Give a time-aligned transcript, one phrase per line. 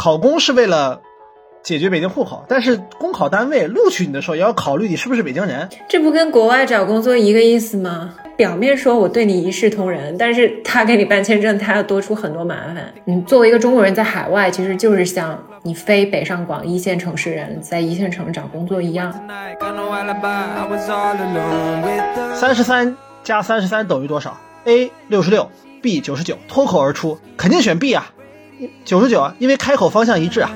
[0.00, 0.98] 考公是为了
[1.62, 5.68] 解决北京户口，但是公考单位录取你的时候也要考虑你是不是北京人。
[5.86, 8.14] 这不跟国外找工作一个意思吗？
[8.34, 12.90] 表面说我对你一视同仁，但是他给你办签证，他要多出很多麻烦。
[13.04, 19.12] 你作为一个中国人在海外，其实就是像你非北上广一线城市人在一线城市找工作一样。
[22.34, 25.50] 三十三加三十三等于多少？A 六十六
[25.82, 28.10] ，B 九十九，脱口而出，肯定选 B 啊，
[28.84, 30.50] 九十九啊，因为开口方向一致啊。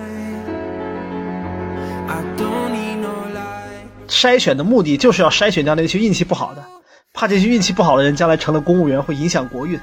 [4.08, 6.64] 筛选的目的就是要筛选掉那些运气不好的。
[7.12, 9.78] 怕这些运气不好的人将来成了公务员会影响国运。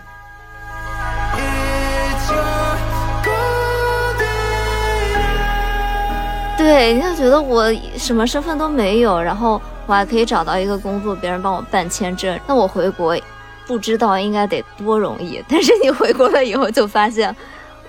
[6.58, 13.18] 对，你就觉得我什么身份都没有，然后我还可以找到一个工作，别人帮我办签证，那我回国
[13.66, 15.44] 不知道应该得多容易。
[15.48, 17.36] 但是你回国了以后就发现，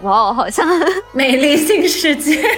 [0.03, 0.69] 哇，好像
[1.15, 2.43] 美丽新世界。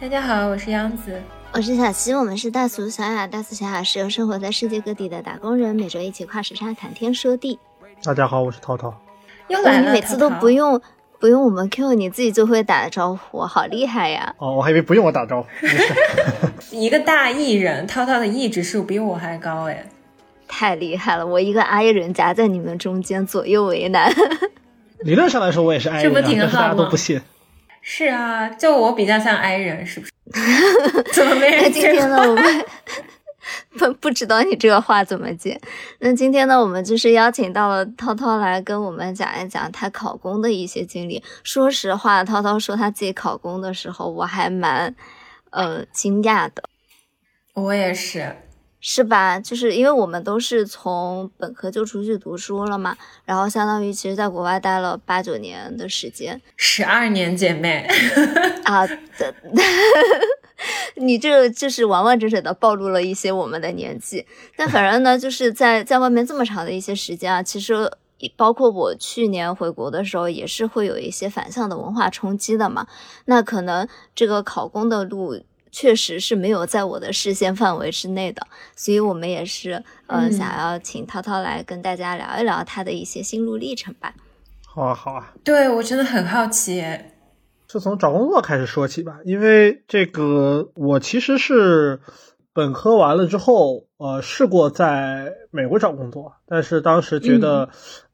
[0.00, 7.58] 大家好，我是杨子，我是小七，我们是大俗小雅，大俗小雅是由生活在世界各地的打工人每周一起跨时差谈天说地。
[8.02, 8.94] 大家好，我是涛涛。
[9.48, 10.80] 又来了，你每次都不用
[11.18, 14.34] 不用我们 Q，你自己就会打招呼，好厉害呀！
[14.38, 15.48] 哦，我还以为不用我打招呼。
[16.74, 19.84] 一个大艺人，涛涛的艺指数比我还高哎，
[20.52, 21.24] 太厉害了！
[21.24, 24.12] 我一个 I 人夹在你们中间，左右为难。
[25.04, 27.20] 理论上来说，我也是 I 人，但是大家都不信。
[27.80, 30.12] 是啊，就我比较像 I 人，是不是？
[31.14, 32.64] 怎么没人今天呢，我们
[33.78, 35.58] 不不知道你这个话怎么接。
[36.00, 41.22] 那今天呢，我们就是邀请到了涛涛来跟我们讲一讲他考公的一些经历。
[41.44, 44.94] 说实话，涛涛说他自己考公的时候，我还蛮
[45.50, 46.64] 呃惊讶的。
[47.54, 48.36] 我也是。
[48.82, 49.38] 是吧？
[49.38, 57.86] 就是因为我们都是从本科就出去读书了嘛，然后相当于其实在国外待了八九年的时间，十二年姐妹
[58.64, 58.88] 啊，
[60.96, 64.26] 你这就是完完整整的暴露了一些我们的年纪。
[64.56, 67.90] 但反正呢，就是在在外面这么长的一些时间啊，其实
[68.34, 72.86] 包括我去年回国的时候，也是会有一些反向的文化冲击的嘛。
[73.26, 75.42] 那可能这个考公的路。
[75.72, 84.14] 确实是没有在我的视线范围之内的，所以我们也是呃想要请涛涛来跟大家聊一聊他的一些心路历程吧。
[84.66, 85.32] 好啊，好啊。
[85.44, 86.84] 对我真的很好奇，
[87.66, 89.18] 就从找工作开始说起吧。
[89.24, 92.00] 因为这个，我其实是
[92.52, 97.70] 本科完了之后，呃，试过在美国找工作，但是当时觉得。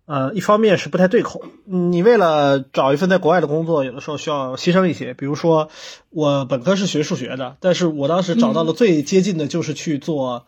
[0.07, 5.15] 呃，一方面是不太对口，你为了找一份在国外的工作，有的时候需要牺牲一些。
[5.15, 5.69] 比如说，
[6.11, 10.47] 我本科是学数学的，但是我当时找到了最接近的就是去做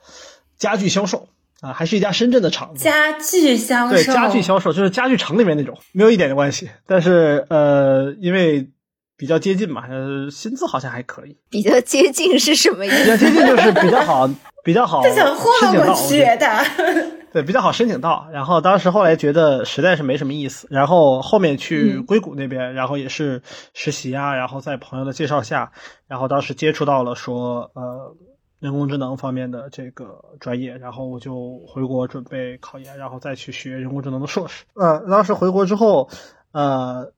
[0.56, 1.28] 家具销售
[1.60, 2.84] 啊，还是一家深圳的厂子。
[2.84, 6.70] 家具销售，对，家具销售就是家具城里面那种，没有一点的关系。
[6.86, 8.70] 但是呃，因为
[9.16, 11.36] 比较接近嘛，呃，薪资好像还可以。
[11.50, 13.02] 比较接近是什么意思？
[13.02, 14.30] 比较接近就是比较好，
[14.62, 15.02] 比较好。
[15.04, 17.17] 他想换我学的。
[17.30, 18.26] 对，比较好申请到。
[18.32, 23.42] 然后当时后来觉得实在是没什么意思，然后后面去硅谷那边，然后也是
[23.74, 25.72] 实习啊，然后在朋友的介绍下，
[26.06, 28.16] 然后当时接触到了说呃
[28.60, 34.64] 人工智能方面的这个专业，然后我就回国准备考研，然后再去学人工智能的硕士。
[34.74, 36.08] 呃，当时回国之后，
[36.52, 37.12] 呃，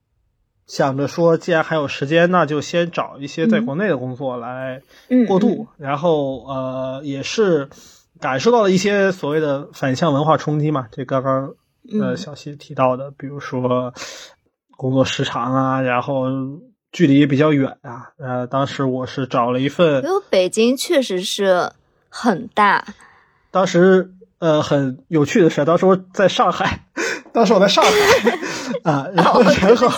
[0.67, 4.83] 想着说既然还有时间，那就先找一些在国内的工作来
[5.29, 7.69] 过渡，然后呃也是。
[8.21, 10.89] 感受到了一些所谓的反向文化冲击嘛？
[10.93, 11.55] 这刚刚
[12.01, 13.95] 呃小西提到的，比如说
[14.77, 16.27] 工作时长啊，然后
[16.93, 18.13] 距离也比较远啊。
[18.19, 21.71] 呃，当时我是找了一份，因为北京确实是
[22.09, 22.85] 很大。
[23.51, 26.87] 当时呃很有趣的是，当时我在上海，
[27.33, 27.91] 当时我在上海
[28.85, 29.89] 啊，然后然后。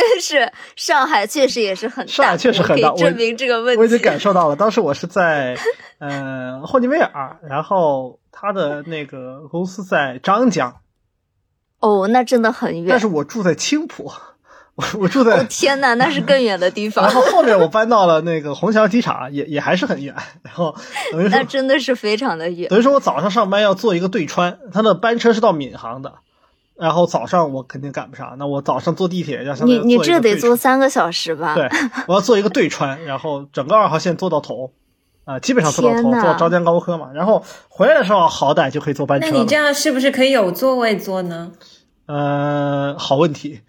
[0.00, 3.80] 但是上海确实也是很大，上海确实很大，证明这个问题。
[3.80, 4.56] 我已经感受到了。
[4.56, 5.56] 当时我是在
[5.98, 10.76] 呃霍尼韦尔，然后他的那个公司在张江。
[11.80, 12.86] 哦，那真的很远。
[12.88, 14.10] 但是我住在青浦，
[14.76, 17.04] 我我住在天呐，那是更远的地方。
[17.04, 20.14] 然后后面我搬到了那个虹桥机场，也也还是很远。
[20.42, 20.74] 然后
[21.12, 22.68] 等于说那真的是非常的远。
[22.68, 26.14] 等于说我早上上班要坐一个对穿，他的班车是到闵行的。
[26.80, 31.54] 然后早上我肯定赶不上，那我早上坐地铁要你你这得坐三个小时吧？
[31.54, 31.68] 对，
[32.08, 34.72] 我要坐一个对穿，然后整个二号线坐到头，
[35.24, 37.10] 啊，基本上坐到头，坐张江高科嘛。
[37.12, 39.28] 然后回来的时候好歹就可以坐班车。
[39.30, 41.52] 那你这样是不是可以有座位坐呢？
[42.06, 43.60] 呃，好问题。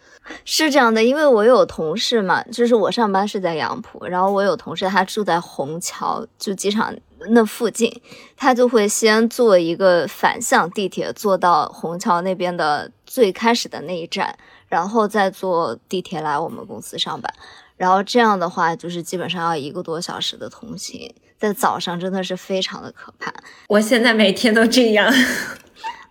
[0.46, 6.94] 是这样的，因为我有同事嘛，就是我上班是在杨浦，然后我有同事他住在虹桥，就机场
[7.30, 8.02] 那附近，
[8.36, 14.38] 他就会先坐一个反向地铁，坐到虹桥那边的最开始的那一站，
[14.68, 17.34] 然后再坐地铁来我们公司上班。
[17.78, 23.34] 然后这样的话，就是基本上要一个多小时的通勤，在早上真的是非常的可怕。
[23.68, 25.12] 我现在每天都这样。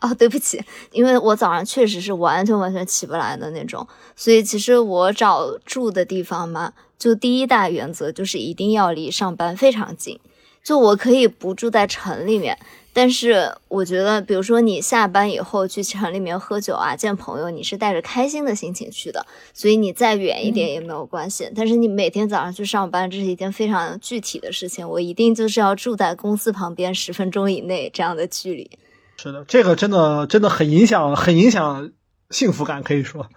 [0.00, 3.86] 哦，对不起，因为我早上确实是完全完全起不来的那种，
[4.16, 10.18] 所以其实我找住的地方嘛，就第一大原则就是一定要离上班非常近。
[10.62, 12.58] 就我可以不住在城里面，
[12.92, 19.24] 但是我觉得，比如说你下班以后去城里面喝酒啊、见朋友，你是带着开心的心情去的，
[19.54, 21.50] 所以你再远一点也没有关系。
[21.56, 28.70] 但是你每天早上去上班，这是一件非常具体的事情，我一定就是要住在公司旁边十分钟以内这样的距离。
[29.16, 31.90] 是的，这个真的真的很影响，很影响
[32.30, 33.28] 幸福感，可以说，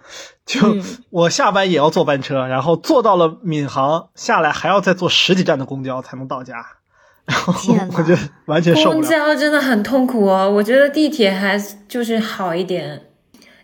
[0.46, 0.76] 就
[1.10, 6.64] 我下班也要坐班车，然后坐到了闵行，下来还要再坐十几站的公交才能到家，
[7.26, 7.54] 然后
[7.96, 8.94] 我觉得完全受不了。
[8.94, 13.02] 公交真的很痛苦哦，我觉得地铁还就是好一点。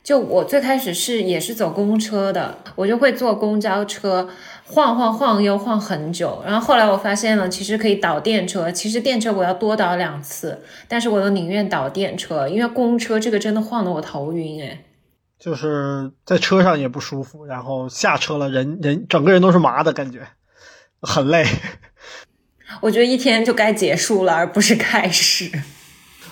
[0.02, 4.28] 就我最开始是也是走公车的，我就会坐公交车。
[4.64, 8.70] 晃晃晃悠晃很久，然后后来我发现了，其实可以倒电车。
[8.70, 14.84] 其实电车我要多倒两次，但是我又宁愿倒电车，因为公车这个真的晃得我头晕哎。
[15.40, 20.20] 就是在车上也不舒服，然后下车了，人人整个人都是麻的感觉，
[21.02, 21.44] 很累。
[22.81, 25.50] 我觉得一天就该结束了，而不是开始。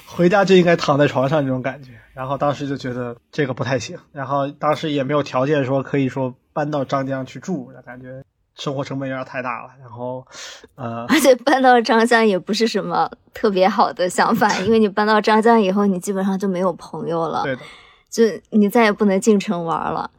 [0.06, 6.34] 回家就应该躺在床上这种感觉，然后当时就觉得这个不太行，然后当时也没有条件说可以说。
[6.50, 8.20] 搬到张江去住，感觉
[8.56, 9.70] 生活成本有点太大了。
[9.80, 10.26] 然后，
[10.74, 17.62] 呃，而且搬到张江也不是什么特别好的想法，因为你搬到张江以后，你基本上就没有朋友了，对的，
[18.10, 20.10] 就你再也不能进城玩了。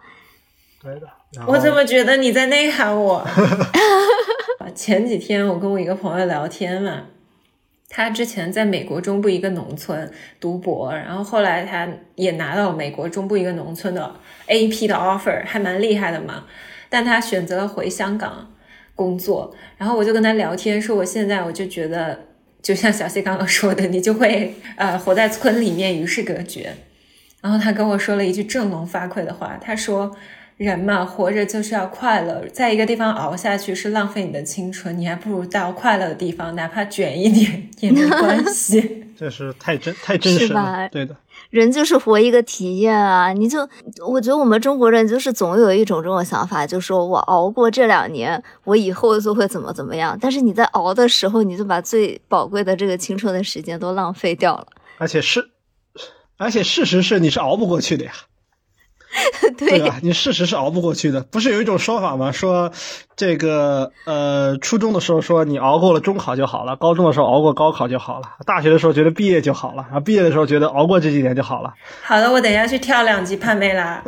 [0.81, 1.09] 对的，
[1.45, 3.21] 我怎么觉得你在内涵我？
[4.79, 7.01] 前几天我跟我一个朋友聊天嘛。
[7.89, 10.09] 他之前在美国中部一个农村
[10.39, 11.85] 读博，然后后来他
[12.15, 14.15] 也拿到美国中部一个农村的
[14.47, 16.45] AP 的 offer，还蛮厉害的嘛。
[16.87, 18.53] 但他选择了回香港
[18.95, 22.17] 工作，然后我就跟他聊天说，我现在我就觉得，
[22.61, 26.73] 就像小谢刚刚说的，你就会呃活在村里面与世隔绝。
[27.41, 30.15] 然后他跟我说了一句振聋发聩的话，他说。
[30.59, 39.05] 人嘛，活着就是要快乐，在一个地方熬下去是浪费你的青春，你还不如到快乐的地方，哪怕卷一点也没关系。
[39.17, 41.15] 这是太真太真实了，对的。
[41.49, 43.31] 人就是活一个体验啊！
[43.31, 43.59] 你就，
[44.05, 50.17] 我觉得我们中国人就是总有一种这种想法，就说我熬过这两年，我以后就会怎么怎么样。
[50.19, 54.67] 但是你在熬的时候，你就把最宝贵的这个青春的时间都浪费掉了。
[54.97, 55.51] 而且是，
[56.35, 58.11] 而且事实是你是熬不过去的呀。
[59.57, 59.99] 对吧？
[60.01, 61.21] 你事实是熬不过去的。
[61.21, 62.31] 不是有一种说法吗？
[62.31, 62.71] 说
[63.19, 71.73] 这个呃，初中的时候说你熬过了中考就好了，高中的时候熬过高考就好了，大学的时候觉得毕业就好了，然后毕业的时候觉得熬过这几年就好了。
[72.01, 74.01] 好的，我等下去跳两级潘梅拉。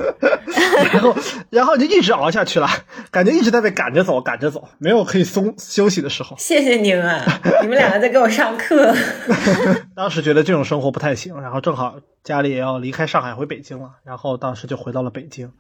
[0.94, 1.16] 然后，
[1.50, 2.70] 然后就一直熬下去了，
[3.12, 6.38] 感觉一直在被赶着走，赶着走，没有可以松休息的时候。
[6.40, 7.22] 谢谢你们，
[7.62, 8.96] 你们两个在给我上课。
[9.94, 11.96] 当时觉得这种生活不太行，然后正好。
[12.24, 15.54] 家里也要离开上海回北京了，然后当时就回到了北京。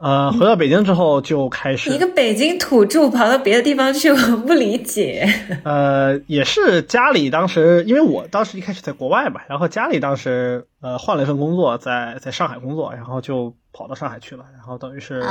[0.00, 5.28] 呃，回到北京之后就开始一个北京土著跑到别的地方去，我不理解。
[5.62, 15.22] 呃，也是家里当时，因为我当时一开始在国外嘛，然后家里当时呃换了一份工作，在在上海工作，然后就跑到上海去了，然后等于是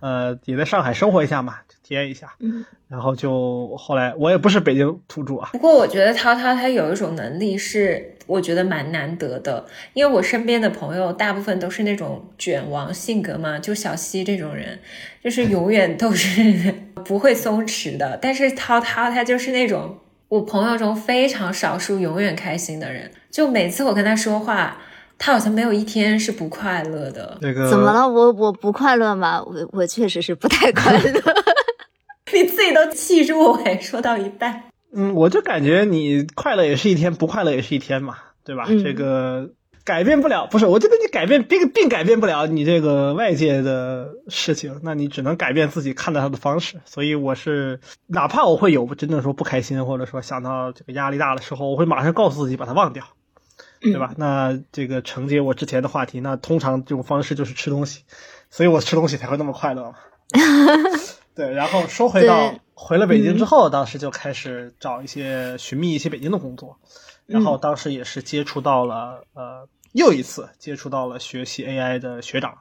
[0.00, 2.34] 呃也在上海生活一下嘛，体验一下。
[2.40, 8.14] 嗯，然后就后来我也不是北京土著啊，不过我觉得涛涛他有一种能力是。
[8.28, 14.78] 我觉得蛮难得的，因为我身边的朋友大部分都是那种卷王性格嘛，就小西这种人，
[15.24, 16.74] 就是永远都是
[17.06, 18.18] 不会松弛的。
[18.20, 19.96] 但是涛涛他就是那种
[20.28, 24.76] 我朋友中非常少数永远开心的人，就每次我跟他说话，
[25.18, 27.38] 他好像没有一天是不快乐的。
[27.40, 28.06] 那个怎么了？
[28.06, 29.42] 我我不快乐吗？
[29.42, 31.00] 我我确实是不太快乐。
[32.32, 34.64] 你自己都气住我， 说到一半。
[34.94, 38.66] 嗯，我就感觉你快乐也是一天，不快乐也是一天嘛，对吧？
[38.68, 39.48] 这个
[39.88, 40.66] 改变不了，不是？
[40.66, 46.78] 我觉得你改变并并改变不了你这个外界的事情，那你只能改变自己看待它的方式。
[46.84, 53.02] 所以我是，哪怕我会有真的说不开心，或者说想到这个压力大的时候，我会马上告诉自己把它忘掉，
[53.80, 54.12] 对吧？
[54.18, 58.02] 那这个承接我之前的话题，那通常这种方式就是吃东西，
[58.50, 59.94] 所以我吃东西才会那么快乐嘛。
[61.34, 62.54] 对，然后说回到。
[62.80, 66.78] 回了北京之后，当时就开始找一些寻觅一些北京的工作，
[67.26, 72.58] 然后当时也是接触到了呃又一次接触到了学习 AI 的学长，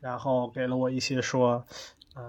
[0.00, 1.66] 然后给了我一些说
[2.14, 2.22] 呃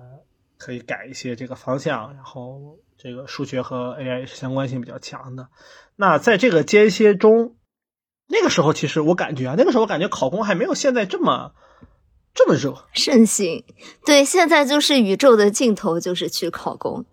[0.57, 5.49] 可以改一些这个方向，然后这个数学和 AI 是相关性比较强的。
[5.95, 7.55] 那在这个间歇中，
[8.27, 11.53] 那个时候其实我感觉啊，那个时候我感觉考公还没有现在这么
[12.33, 13.63] 这么热盛行。
[14.05, 17.05] 对，现在就是宇宙的尽头就是去考公。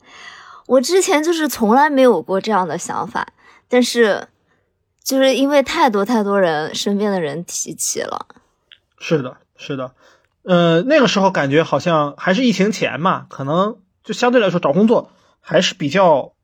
[0.66, 3.32] 我之前就是从来没有过这样的想法，
[3.68, 4.28] 但是
[5.04, 8.26] 就是因为太多太多人身边的人提起了。
[8.98, 9.94] 是的，是的。
[10.42, 16.34] 呃，那个时候感觉好像还是疫情前嘛，可能就相对来说找工作还是比较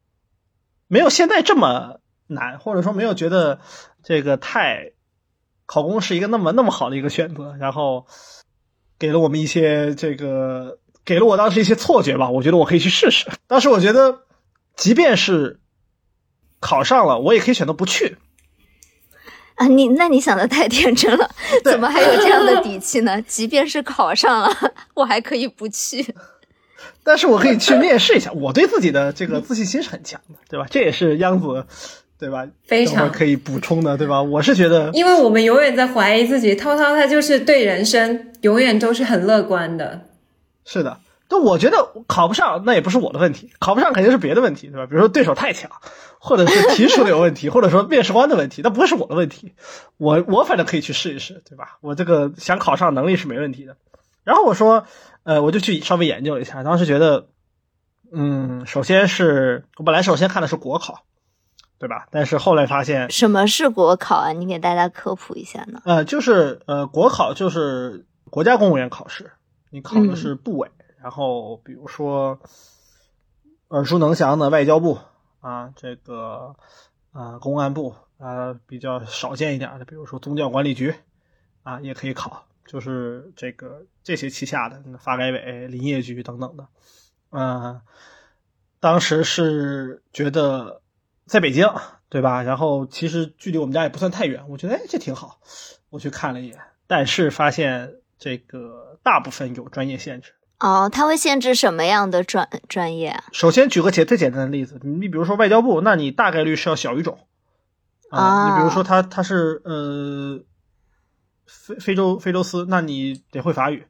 [0.86, 3.58] 没有现在这么难，或者说没有觉得
[4.02, 4.92] 这个太
[5.66, 8.06] 考公是一个那么那么好的一个选择，然后
[8.98, 13.26] 给了我们一些这个给了我当时一些错觉吧，我觉得我可以去试试。
[13.46, 14.20] 当时我觉得，
[14.76, 15.60] 即便是
[16.60, 18.18] 考上了，我也可以选择不去。
[19.58, 21.28] 啊，你那你想的太天真了，
[21.64, 23.20] 怎么还有这样的底气呢？
[23.22, 24.50] 即便是考上了，
[24.94, 26.14] 我还可以不去，
[27.02, 28.30] 但是我可以去面试一下。
[28.32, 30.66] 我对自己的这个自信心是很强的，对吧？
[30.70, 31.66] 这也是央子，
[32.18, 32.46] 对吧？
[32.66, 34.22] 非常可以补充的，对吧？
[34.22, 40.06] 我是觉得，因为我们永远在怀疑自己，涛涛他就是对人生永远都是很乐观的。
[40.64, 40.98] 是的。
[41.28, 44.86] 就我觉得考不上，那也不是我的问题，考不上肯定是别的问题，对吧？
[44.86, 45.70] 比如说对手太强，
[46.18, 49.52] 或者是题出的有问题，或者说面试官的问题，那不会是我的问题。
[49.98, 51.76] 我我反正可以去试一试，对吧？
[51.82, 53.76] 我这个想考上能力是没问题的。
[54.24, 54.86] 然后我说，
[55.24, 57.26] 呃，我就去稍微研究了一下，当时觉得，
[58.10, 61.04] 嗯，首先是我本来首先看的是国考，
[61.78, 62.06] 对吧？
[62.10, 64.32] 但是后来发现，什么是国考啊？
[64.32, 65.82] 你给大家科普一下呢？
[65.84, 69.32] 呃，就是呃，国考就是国家公务员考试，
[69.70, 70.70] 你考的是部委。
[71.00, 72.40] 然后，比如说
[73.68, 74.98] 耳熟能详的外交部
[75.40, 76.56] 啊，这个
[77.12, 80.94] 啊公安部啊，比较少见一点的，比如说宗教管理局
[81.62, 86.66] 啊，也可以考，就是这个这些旗下的发改委、林业局等等的。
[87.30, 87.80] 嗯，
[88.80, 90.82] 当时是觉得
[91.26, 91.68] 在北京，
[92.08, 92.42] 对吧？
[92.42, 95.38] 然后其实距离我们家也不算太远，我觉得哎这挺好，
[95.90, 100.32] 我去看了一眼，但是发现这个大部分有专业限制。
[100.60, 103.24] 哦，它会限制什么样的专专业啊？
[103.32, 107.18] 首先举个简最简单的例子，你比如说外交部，那你大概率是要小语种
[108.10, 108.48] 啊。
[108.48, 110.40] 你比如说他他是呃
[111.46, 113.86] 非非洲非洲斯，那你得会法语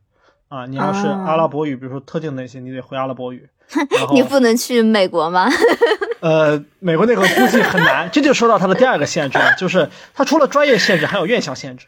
[0.49, 0.67] 啊。
[0.67, 3.49] 你要是阿拉伯语，比如说特定那些，你得会阿拉伯语。
[4.15, 5.47] 你不能去美国吗？
[6.21, 8.11] 呃，美国那个估计很难。
[8.11, 11.87] 这就说到它的第二个限制了，就是它除了专业限制，还有院校限制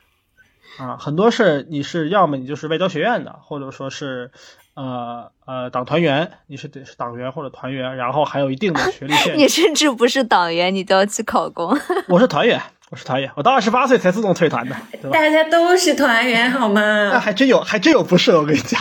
[0.81, 0.97] 啊。
[0.99, 4.31] 很多是你是要么你就是外交学院的，或者说是。
[4.73, 9.37] 呃呃，党团员，你是得是党员或者团员，然后还有一定的学历限制。
[9.37, 11.77] 你甚至不是党员，你都要去考公。
[12.09, 12.59] 我是团员，
[12.91, 14.77] 我是团员，我到二十八岁才自动退团的，
[15.13, 17.11] 大家都是团员，好吗？
[17.13, 18.81] 那还真有，还真有不是的，我跟你讲。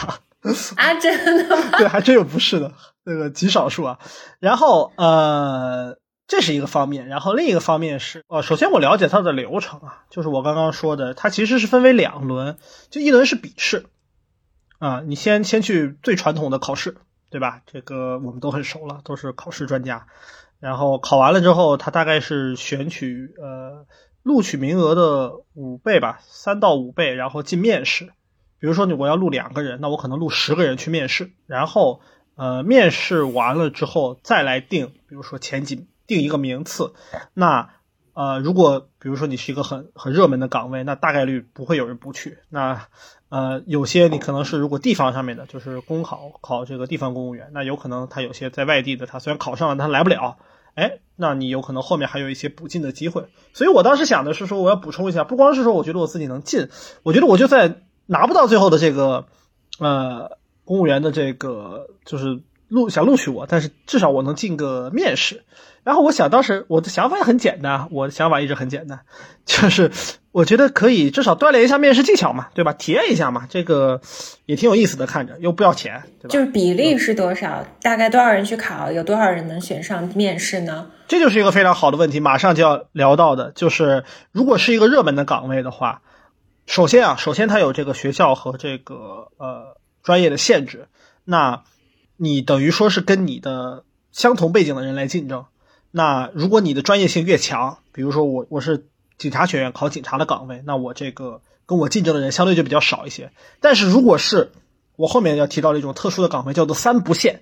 [0.77, 1.63] 啊，真的吗？
[1.79, 2.72] 对，还真有不是的，
[3.03, 4.00] 那个极少数啊。
[4.39, 5.98] 然后呃，
[6.29, 12.57] 这是一个方面，然后另一个方面是，呃，首先我了解它的流程啊，就是我刚刚说的，它其实是分为两轮，
[12.91, 13.88] 就一轮是笔试。
[14.77, 16.95] 啊，你先先去最传统的考试，
[17.31, 17.63] 对吧？
[17.65, 20.05] 这个我们都很熟了，都是考试专家。
[20.59, 23.88] 然后考完了之后，他大概是选取呃
[24.21, 28.05] 录取名额的五倍吧，三到五倍，然后进面试。
[28.59, 31.31] 比如说你我要录两个人，那我可能录十个人去面试。
[31.48, 32.01] 然后
[32.36, 36.92] 呃面试完了之后再来定，比如说前几名定一个名次。
[37.34, 37.70] 那
[38.13, 42.39] 呃如果比如说你是一个很很热门的岗位，那大概率不会有人不去。
[42.50, 42.88] 那
[43.30, 50.39] 呃，有些你可能是如果地方上面的，就是公考考这个地方公务员，那有可能他有些在外地的，他虽然考上了，他来不了，
[50.74, 53.28] 哎，那你有可能后面还有一些补进的机会。
[53.54, 56.70] 所以我当时想的是说，我要补充一下，不光是说我觉得我自己能进，
[57.04, 59.28] 我觉得我就在拿不到最后的这个
[59.78, 65.44] 呃公务员的这个就是录想录取我，但是至少我能进个面试。
[65.83, 69.01] 然后我想，当时我的想法也很简单，我的想法一直很简单，
[69.45, 69.91] 就是
[70.31, 72.74] 我觉得可以至少锻炼一下面试技巧嘛，对吧？
[72.74, 74.01] 体验一下嘛，这个
[74.45, 76.29] 也挺有意思的，看着又不要钱，对吧？
[76.29, 77.65] 就是比例是多少？
[77.81, 78.91] 大概多少人去考？
[78.91, 80.91] 有多少人能选上面试呢？
[81.07, 86.01] 这就是一个非常好的问题，马上就要聊到的，就是如果是一个热门的岗位的话，
[86.67, 90.88] 首先啊，首先它有这个学校和这个呃专业的限制，
[91.24, 91.63] 那
[92.17, 95.45] 你等于说是跟你的相同背景的人来竞争。
[95.91, 103.31] 那如果你的专业性越强，比如说我我是警察学院考警察的岗位，那我这个跟我竞争的人相对就比较少一些。
[103.60, 104.51] 但是如果是
[104.96, 107.41] 我后面要提到的一种特殊的岗位，叫做三不限，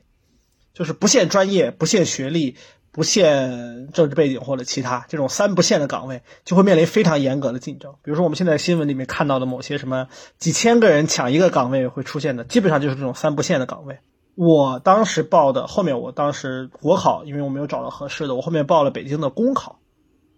[0.73, 2.55] 就是不限专业、不限学历、
[2.91, 7.95] 不限政治背景或者其他这种三不限的岗位，就会面临非常严格的竞争。
[8.01, 10.07] 比如说我们现在新闻里面看到的某些什么
[10.39, 13.97] 几千个人抢一个岗位会出现的，基本上就是这种三不限的岗位。
[14.37, 19.79] 我当时报的，后面我当时国考，因为我没有找到合适的，我后面报了北京的公考。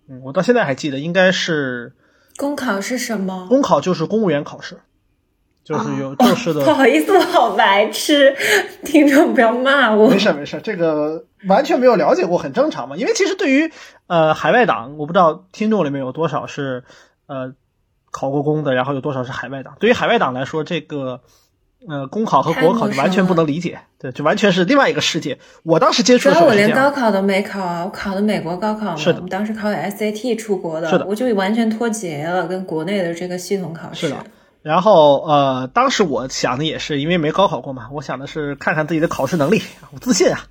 [0.07, 1.93] 嗯，我到现在还记得，应该是
[2.37, 3.45] 公考是什么？
[3.49, 4.79] 公考就是公务员考试，
[5.65, 6.63] 就是有正式的。
[6.65, 8.33] 不好意思，我好白痴，
[8.85, 10.09] 听众不要骂我。
[10.09, 12.95] 没事没事，这个完全没有了解过，很正常嘛。
[12.95, 13.69] 因为其实对于
[14.07, 16.85] 呃海外党，我不知道听众里面有多少是
[17.27, 17.53] 呃
[18.11, 19.75] 考过公的，然后有多少是海外党。
[19.81, 21.19] 对于海外党来说，这个。
[21.87, 25.37] 呃，公考和国考就完全不能理解，对，就完全是另外一个世界。
[25.63, 34.07] 我当时接触的时候，我连高考都没考啊，我考的美国高考嘛，是的，我们当时考的 SAT 出国的，是的，我就完全脱节了，跟国内的这个系统考试。
[34.07, 34.17] 是的，
[34.61, 39.61] 然后呃，当时我想的也是，因为没高考过嘛，我想的是看看自己的考试能力，
[39.93, 40.41] 我自信啊，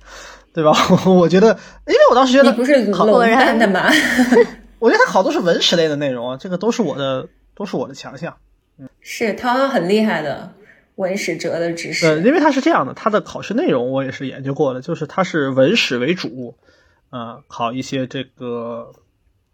[0.51, 0.71] 对吧？
[1.05, 1.49] 我觉得，
[1.85, 3.87] 因为我当时觉得你不是果然的嘛？
[4.79, 8.35] 我觉得他考都是文史类的内容，这个都是我的，都是我的强项。
[8.79, 10.53] 嗯，是涛涛很厉害的。
[10.99, 16.57] 文史哲的知识，呃，因为它是这样的，它的考试内容我也是研究过的，就是它是文史为主，
[17.09, 18.91] 呃，考一些这个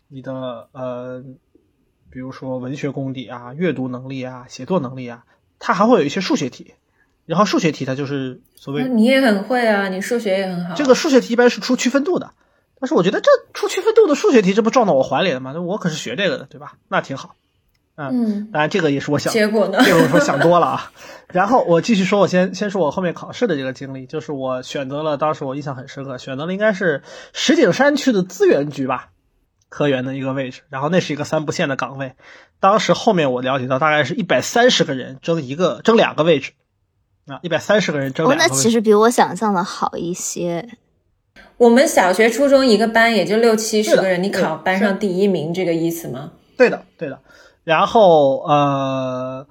[0.08, 1.24] 你的呃，
[2.10, 5.24] 比如说文学功底啊、阅读能力啊、写作能力啊，
[5.60, 6.74] 它还会有一些数学题，
[7.28, 10.74] 然后数学题它就是所谓你也很会啊，你数学也很好。
[10.74, 12.32] 这个数学题一般是出区分度的，
[12.80, 15.54] 但是我觉得这出区分度的数学题，这不撞到我怀里了吗？
[15.62, 16.80] 我可是学这个的，对吧？
[16.88, 17.36] 那挺好。
[17.98, 19.80] 嗯，当然这个也是我想，结果呢？
[19.86, 20.92] 这个我说想多了啊。
[21.32, 29.10] 然后我继续说，我先先说我后面考试的这个经历，就是我选择了当时我印象很深刻，选择了应该是石景山区的资源局吧，
[29.70, 30.62] 科员的一个位置。
[30.70, 32.14] 然后那是一个三不限的岗位，
[32.60, 36.52] 当时后面我了解到大概是一百三十个人争一个争两个位置
[37.28, 38.54] 啊，一百三十个人争两个位置。
[38.54, 40.68] 那其实比我想象的好一些。
[41.58, 46.34] 我们小学、初中一个班也就六七十个人，你考班上第一名，这个意思吗？
[46.58, 47.20] 对的，对的。
[47.66, 49.48] 然后呃，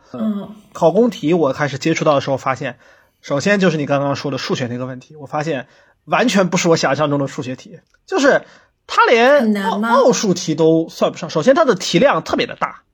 [0.73, 2.79] 考公题我开始接触到的时候，发现
[3.21, 5.67] 首先就是你刚刚说的数学那个问题，我发现
[6.07, 8.47] 完全不是我想象中的数学题，就是
[8.87, 11.29] 它连奥奥数题都算不上。
[11.29, 12.85] 首先它的题量特别的大，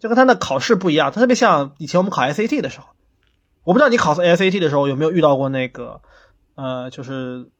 [0.00, 2.86] 就跟它的考试不一样，它特别像以前我们考 SAT 的时候。
[3.64, 6.00] 我不知道你考 SAT 的时候有没有遇到过那个
[6.56, 7.50] 呃，就是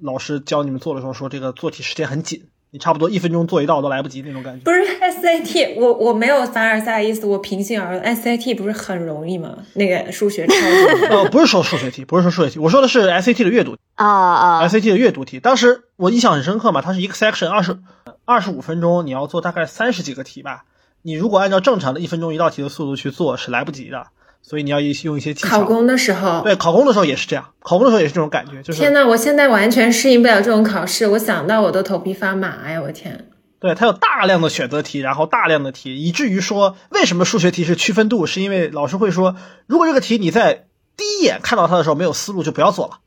[0.00, 2.48] 老师教你们做的时候说这个做题时间很紧。
[2.74, 4.64] 你差不多一分钟做一道都来不及那种感觉。
[4.64, 9.58] 不是 SAT，我我没有凡尔赛意思，我平心而论，SAT 不是很容易吗？
[9.74, 11.04] 那个数学超级。
[11.12, 15.38] 哦，不是说数学题，不是说数学题，我说的是 SAT 的阅读啊啊，SAT 的阅读题。
[15.38, 17.78] 当时我印象很深刻嘛，它是一个 section 二十
[18.24, 20.64] 二十五分钟，你要做大概三十几个题吧。
[21.02, 24.06] 你如果按照正常的一分钟一道题的速度去做，是来不及的。
[24.42, 25.48] 所以你要一用一些技巧。
[25.48, 32.82] 考公的时候，对，考公的时候也是这样，考公的时候也是这种感觉，就是天呐，我现在完全适应不了这种考试，我想到我都头皮发麻呀！
[32.82, 33.28] 我天，
[33.60, 42.98] 对，它有大量的选择题，然后大量的题，以至于说为什么数学题是区分度，是因为老师会说，如果这个题你在第一眼看到它的时候没有思路，就不要做了，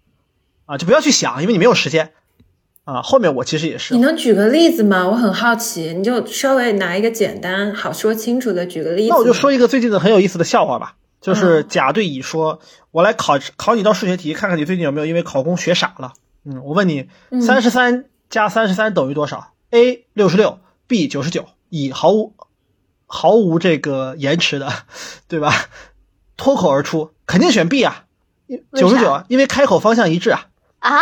[0.66, 2.14] 啊，就不要去想，因为你没有时间，
[2.86, 3.94] 啊，后面我其实也是。
[3.94, 5.08] 你能举个例子吗？
[5.08, 9.10] 我很好奇，你就稍微拿一个简单好说清楚的举个例子。
[9.10, 10.96] 那我就说一个最近的很有意思的笑话吧。
[11.26, 12.60] 就是甲对乙说
[12.92, 16.14] ：“我来考考你道数学题，看看你最近有没有因为考公学傻了。”
[16.46, 17.10] 嗯，我问你，
[17.42, 21.48] 三十三加三十三等于多少？A 六十六，B 九十九。
[21.70, 22.36] 乙毫无
[23.08, 24.72] 毫无这个延迟的，
[25.28, 25.52] 对吧？
[26.38, 28.06] 脱口而出，肯定选 B 啊，
[28.76, 30.46] 九十九啊，因为开口方向一致啊。
[30.78, 31.00] 啊？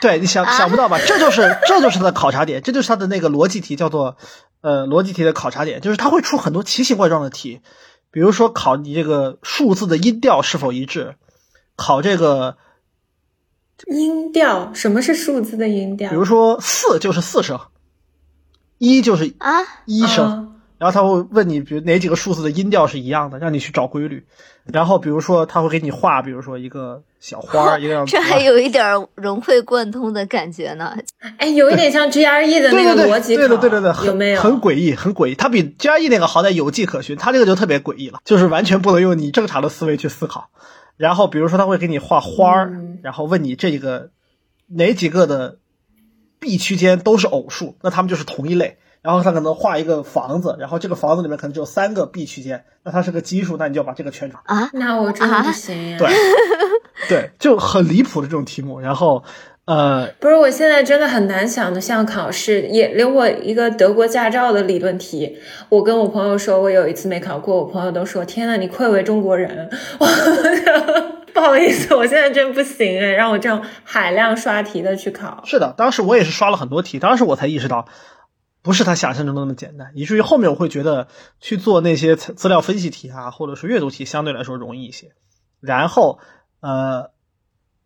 [0.00, 0.98] 对，你想想不到吧？
[1.06, 4.16] 这就是 这就是他的考察点，这就是他的那个逻辑题，叫做
[4.62, 7.60] 呃逻辑题的考察点，就是他会出很多奇形怪状的题。
[8.10, 11.14] 比如说考你这个数字的音调是否一致，
[11.76, 12.56] 考这个
[13.86, 16.10] 音调什么是数字的音调？
[16.10, 17.60] 比如说四就是四声，
[18.78, 20.49] 一就是啊一声，
[20.80, 24.26] 然后他会问你，比如哪几个数字的音调是一样的，让你去找规律。
[24.64, 27.04] 然后比如说他会给你画，比如说一个。
[27.20, 30.96] 小花 一个样子，这还有一点融会贯通的感觉呢。
[31.36, 34.40] 哎，有一点像 GRE 的那个逻辑对对对对对，有没有？
[34.40, 35.34] 很诡异，很诡异。
[35.34, 40.48] 它比 GRE 那个好歹有迹可循，它这个就特别诡异了，就是完全不能用你正常的思维去思考。
[40.96, 44.08] 然后比如说他会给你画花儿，然后问你这个
[44.66, 45.58] 哪几个的
[46.38, 48.78] B 区间都是偶数，那他们就是同一类。
[49.02, 54.68] 然后他可能画一个房子，然后这个房子里面可能只有三个 B 区间，那它是个奇数，那你就要把这个圈出来啊。
[54.74, 55.96] 那我真的不行。
[55.96, 56.08] 对，
[57.08, 58.78] 对，就很离谱的这种题目。
[58.78, 59.24] 然后，
[59.64, 65.38] 呃，不是，我现在真的很难想的像考试，也连我一个德国驾照的理论题，
[65.70, 69.70] 我跟我朋友说我有一次没考过，我朋友都说天呐，你愧为中国人。
[71.32, 75.42] 不好意思，我现在真不行哎，让我这种海量刷题的去考。
[75.46, 77.86] 是的，当时我也是刷了很多题，当时我才意识到。
[78.62, 81.08] 不是他想象中的那么简单，以至于后面我会觉得
[81.40, 85.12] 去做那些资料分析题啊，或者是阅读题相对来说容易一些。
[85.60, 86.18] 然后，
[86.60, 87.10] 呃，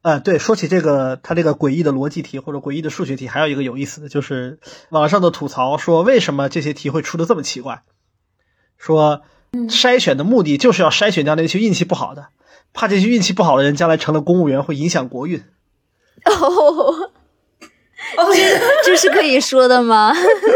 [0.03, 4.59] 呃，对，说起这个，他这个诡异的逻辑题或者诡异的数学题，还有一个有意思的就是
[4.91, 7.83] 网上的吐槽说，为什么这些题会出的这么奇怪？
[8.77, 9.23] 说
[9.69, 12.27] 筛选的目的就是要筛选掉那些运气不好的，
[12.73, 15.45] 怕这些运气不好的人将来成了公务员会影响国运。
[16.25, 17.04] 哦，
[18.85, 20.13] 这是可以说的吗？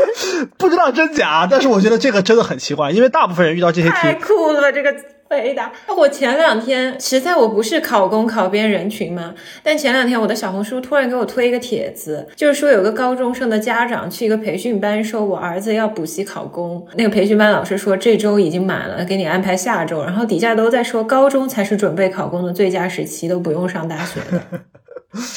[0.59, 4.95] 不知道真假，但是我觉得这个真的很奇怪，因为大部分人遇到这些太，酷了，这个
[5.29, 5.71] 回答。
[5.97, 24.41] 我前两天，实在我不是考公考编人群嘛，但前两天我的小红书突然给我推一个帖子，就是说有个高中生的家长去一个培训班，说我儿子要补习考公，那个培训班老师说这周已经满了，给你安排下周，然后底下都在说高中才是准备考公的最佳时期，都不用上大学的。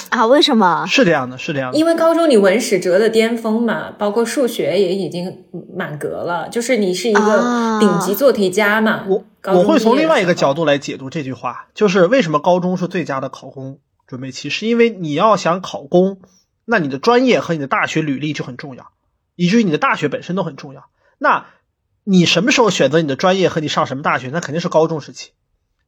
[0.09, 0.25] 啊？
[0.25, 0.85] 为什么？
[0.87, 1.77] 是这样的，是这样的。
[1.77, 9.05] 因为高中你文史哲的巅峰嘛，包括数学也已经满格了，就是你是一个啊顶级做题家嘛。
[9.07, 16.19] 我我会从另外一个角度来解读这句话，就是为什么高中是最佳的考公准备期，是因为你要想考公，
[16.65, 18.87] 那你的专业和你的大学履历就很重要，
[19.35, 20.85] 以至于你的大学本身都很重要。
[21.17, 21.45] 那
[22.03, 25.31] 你什么时候选择你的专业和你上什么大学，那肯定是高中时期。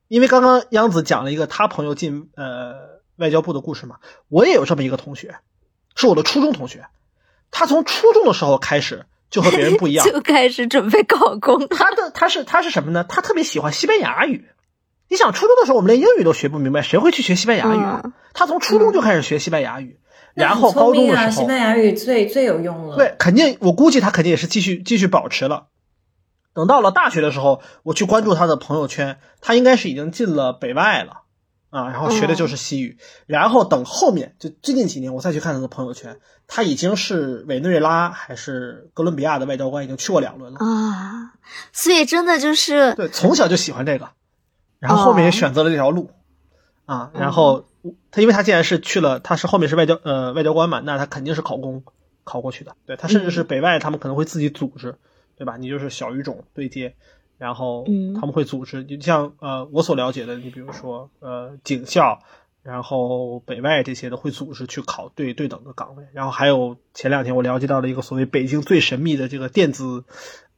[0.08, 2.74] 因为刚刚央子讲了一个他朋友进呃
[3.18, 3.98] 外交部的故事嘛，
[4.28, 5.36] 我也有这么一个同学，
[5.96, 6.86] 是我的初中同学，
[7.52, 11.68] 他从初中的时候开始就和别人不一样， 就开始准备考公。
[11.68, 13.04] 他的他是他是什么呢？
[13.04, 14.50] 他特别喜欢西班牙语。
[15.10, 18.02] 你想初中的时候我们连英语都学不明白，谁会去学西班牙语啊？
[18.04, 20.00] 嗯他从初中就开始学西班牙语，
[20.34, 22.96] 那然后高中的时候，西班牙语最最有用了。
[22.96, 25.68] 对，肯定我估计他肯定也是继续继续保持了。
[26.56, 31.23] 等到了大学的时候，我去关注他的朋友圈，他应该是已经进了北外了
[31.74, 33.00] 啊，然后学的就是西语。
[33.26, 40.60] 然后等后面就最近几年，我再去看他的朋友圈，他已经是委内瑞拉还是哥伦比亚的外交官，已经去过两轮了。
[40.60, 41.34] 啊，
[41.72, 44.10] 所以真的就是对，从小就喜欢这个，
[44.78, 46.12] 然后后面也选择了这条路，
[46.86, 47.66] 啊，然后
[48.12, 51.84] 他因为他既然是去了，他是后面是外交呃外交官嘛，那他肯定是考公
[52.24, 54.96] 考过去的，对他甚至是北外他们可能会自己组织，
[55.36, 55.58] 对吧？
[55.58, 56.94] 你就是小语种对接，
[57.38, 62.20] 然后嗯他们会组织，你像呃我所了解的，你比如说呃警校。
[62.64, 70.06] 然后北外这些的会组织去考对对等的岗位，然后还有前两天我了解到了一个所谓北京最神秘的这个电子，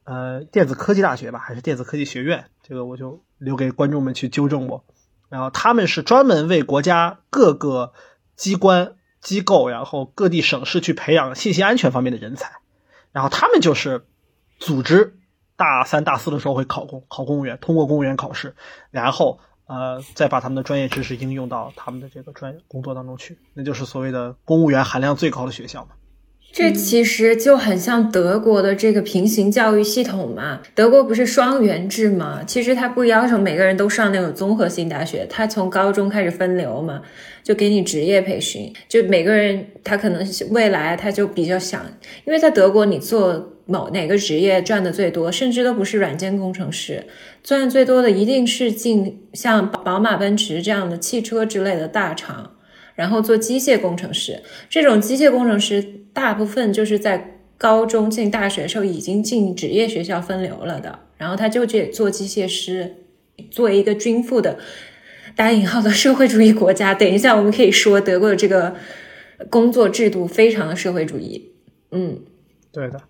[0.04, 4.84] 呃电子科技大学吧，还是电子科技学院，这个我就留给观众们去纠正我。
[5.28, 7.92] 然后他们是专门为国家各个
[8.36, 12.52] 机关机构，然后各地省市去培养信息安全方面的人才，
[13.10, 14.06] 然后他们就是
[14.60, 15.18] 组织
[15.56, 18.54] 大三大四的时候会考公，考公务员，通过公务员考试，
[18.90, 25.90] 然后呃再把他们的专业知识应用到他们的这个专业工作当中去，那就是所谓的公务员含量最高的学校嘛。
[26.52, 30.62] 这其实就很像德国的这个平行教育系统嘛。
[30.74, 32.42] 德国不是双元制嘛？
[32.44, 37.02] 其实它不要求每个人都上那种综合性大学，它从高中开始分流嘛，
[37.42, 38.72] 就给你职业培训。
[38.88, 41.84] 就每个人他可能未来他就比较想，
[42.24, 47.06] 因为在德国你做某哪个职业赚的最多，甚至都不是软件工程师，
[47.42, 52.52] 赚最多的一定是进像宝马、奔驰这样的汽车之类的大厂。
[52.94, 62.96] 然后做机械工程师，这种机械工程师大部分就是在高中进大学的时候已经进职业学校分流了的，然后他就去做机械师。
[63.50, 64.58] 作为一个均富的
[65.34, 68.74] 打引号的社会主义国家，等一下我们可以说德国的这个
[69.50, 71.52] 工作制度非常的社会主义。
[71.90, 72.20] 嗯，
[72.72, 73.02] 对的。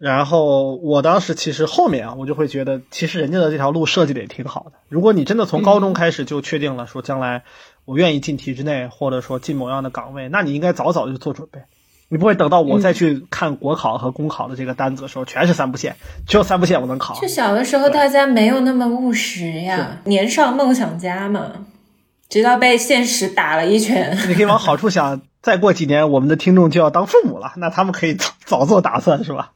[0.00, 4.72] 然后我当时其实后面啊，我就会觉得，其实人家的这条路设计的也挺好的。
[4.88, 7.42] 如果你真的从高中开始就确定了说将来
[7.84, 11.60] 我愿意进体制内，或者说进某样的岗位，那你应该早早就做准备。
[12.08, 15.94] 你不会等到我再去看国考和公考的这个单子的时候，全是三不限，
[16.26, 17.14] 只有三不限我能考。
[17.20, 21.52] 就小的时候大家没有那么务实呀，年少梦想家嘛，
[22.30, 24.16] 直到被现实打了一拳。
[24.26, 29.52] 你可以往好处想，再过几年我们的听众就要当父母了，那他们可以早早做打算，是吧？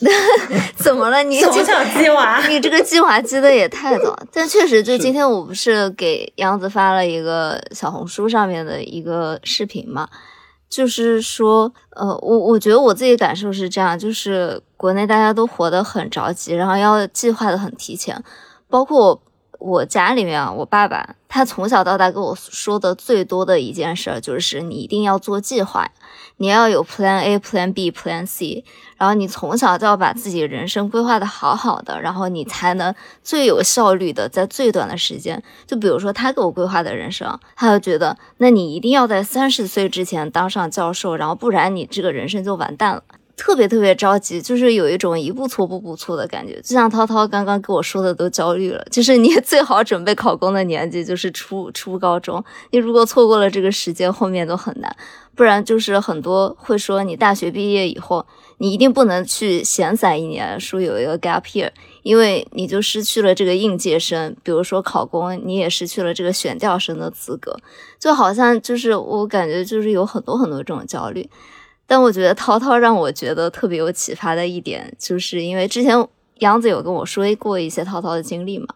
[0.76, 1.22] 怎么了？
[1.22, 4.18] 你从小鸡娃， 你这个计划记得也太早。
[4.32, 10.08] 但确实，就今天我不是给杨子发了一个小红书上面的一个视频嘛，
[10.68, 18.20] 就是说，呃，我我觉得我自己感受是这样，就是国内大家都活得很着急，然后要计划的很提前，
[18.68, 19.22] 包括
[19.62, 25.88] 我家里面啊，我爸爸他从小到大跟我说的最多的一件事就是你一定要做计划，
[26.38, 28.64] 你要有 Plan A、Plan B、Plan C，
[28.96, 43.02] 然后你从小就要把自己人生规划的好好的，然后你才能最有效率的在最短的时间，就比如说他给我规划的人生，他就觉得那你一定要在三十岁之前当上教授，然后不然你这个人生就完蛋了。
[43.36, 46.54] 特别特别着急，就是有一种一步错步步错的感觉。
[46.60, 48.84] 就像涛涛刚刚跟我说的，都焦虑了。
[48.90, 54.94] 就是你 最好准备考公的年纪就是初初高中，你如果错过了这个时间，后面都很难。
[55.34, 58.26] 不然就是很多会说，你大学毕业以后，
[58.58, 61.70] 你一定不能去闲散一年，说有一个 gap year，
[62.02, 64.36] 因为你就失去了这个应届生。
[64.42, 67.56] 比如说考公，你也失去了这个选调生的资格。
[67.98, 71.26] 就好像就是我感觉就是有很多很多这种焦虑。
[71.86, 75.96] 但我觉得涛涛让我觉得特别有启发的一点，就是因为之前
[76.38, 78.66] 杨子有跟我说过一些涛涛的经历嘛，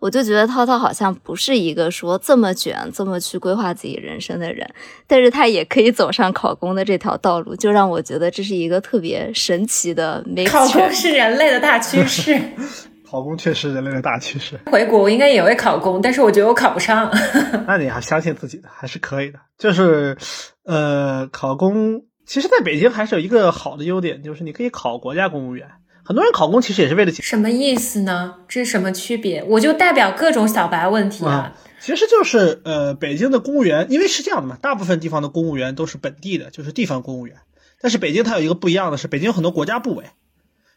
[0.00, 4.68] 我就觉得涛涛好像不是一个说这么卷、这么去规划自己人生的人，
[5.06, 10.24] 但是他也可以走上考公的这条道路，就让我觉得这是一个特别神奇的。
[10.48, 12.40] 考公是人类的大趋势，
[13.08, 14.58] 考公确实人类的大趋势。
[14.66, 17.08] 回国我应该也会考公，但是我觉得我考不上。
[17.68, 19.38] 那你还相信自己的，还是可以的。
[19.58, 20.16] 就是，
[20.64, 22.02] 呃，考公。
[22.32, 25.68] 其实，在北京还是有一个好的优点，就是你可以考国家公务员。
[26.02, 28.36] 很多人考公其实也是为了什么意思呢？
[28.48, 29.44] 这是什么区别？
[29.44, 31.54] 我就代表各种小白问题啊。
[31.78, 37.36] 其实就是呃，北京的公务员，因为是这样的嘛，大部分地方的公务员都是本地的，就是地方公务员。
[37.82, 40.06] 但是北京它有一个不一样的是，北京有很多国家部委，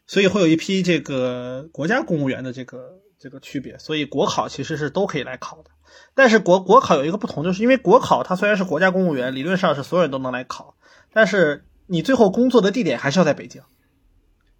[0.06, 3.78] 所以会有一批这个国家公务员的这个这个区别。
[3.78, 5.70] 所以国考其实是都可以来考的。
[6.14, 10.74] 但是国国考有一个不同，就是因为国考它虽然是国家公务员，理论上是所有人都能来考。
[11.12, 13.62] 但是你最后工作的地点还是要在北京，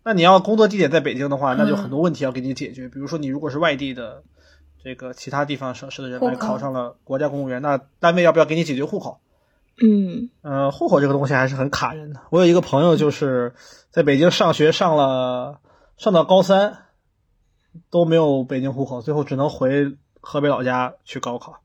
[0.02, 2.88] 那你要工作地点在北京的话，那就很多问题要给你解决。
[2.88, 4.22] 比如说，你如果是外地的
[4.82, 9.20] 这个其他地方省市的人来考上了国家公务员，那单位要不要给你解决户口？
[9.82, 12.20] 嗯，呃，户口这个东西还是很卡人的。
[12.30, 13.54] 我有一个朋友就是
[13.90, 15.60] 在北京上学，上了
[15.96, 16.84] 上到高三
[17.90, 21.60] 都没有北京户口，最后只能回河北老家去高考，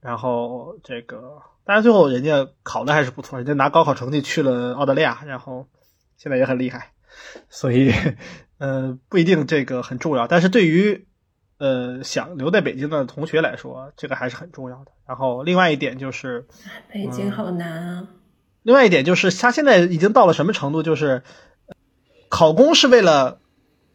[0.00, 1.42] 然后这个。
[1.64, 5.68] 但是最后人家考的还是不错，人家拿高考成绩去了澳大利亚，然后
[6.16, 6.92] 现在也很厉害，
[7.48, 7.92] 所以
[8.58, 10.26] 呃不一定这个很重要。
[10.26, 11.06] 但是对于
[11.58, 14.92] 呃想留在北京的同学来说，这个还是很重要的。
[15.06, 16.46] 然后另外一点就是，
[16.92, 18.06] 北京好难啊。
[18.62, 20.82] 另外一点就是，他现在已经到了什么程度？
[20.82, 21.22] 就是
[22.28, 23.40] 考公是为了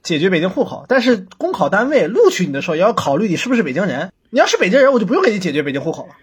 [0.02, 4.12] 解决北京户口，但是公考单位录取你的时候也要考虑你是不是北京人。
[4.32, 6.16] 你要是北京人，我就不用给你解决北京户口了。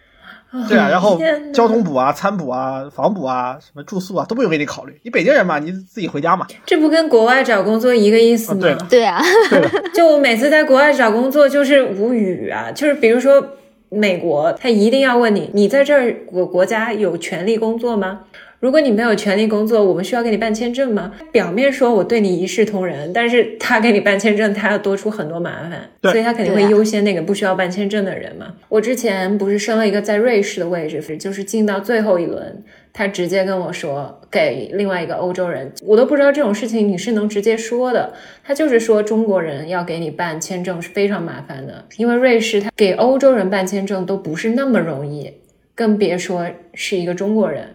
[0.68, 1.18] 对啊，然后
[1.52, 5.00] 交通补啊、餐补啊、房补啊、什么住宿啊都不用给你考虑。
[5.02, 6.46] 你北京人嘛，你自己回家嘛。
[6.66, 8.60] 这不跟国外找工作一个意思吗？
[8.60, 9.22] 对对啊，
[9.94, 13.42] 就我每次在国外找工作就是无语啊，就是比如说
[13.88, 18.20] 美国，他一定要问你，你在这儿国国家有权利工作吗？
[18.62, 21.12] 如果你没有权利工作，我们需要给你办签证吗？
[21.32, 28.54] 表面说我对你一视同仁，但是他给你办签证，他要多出很多麻烦，所以他肯定会优先那个不需要办签证的人嘛。
[28.68, 38.12] 我之前不是升了一个在瑞士的位置，就是进到最后一轮，他直接跟我说给另外一个欧洲人，我都不知道这种事情你是能直接说的。
[38.44, 45.32] 他就是说中国人要给你办签证是非常麻烦的，因为瑞士他给欧洲人办签证都不是那么容易，
[45.74, 47.66] 更别说是一个中国人。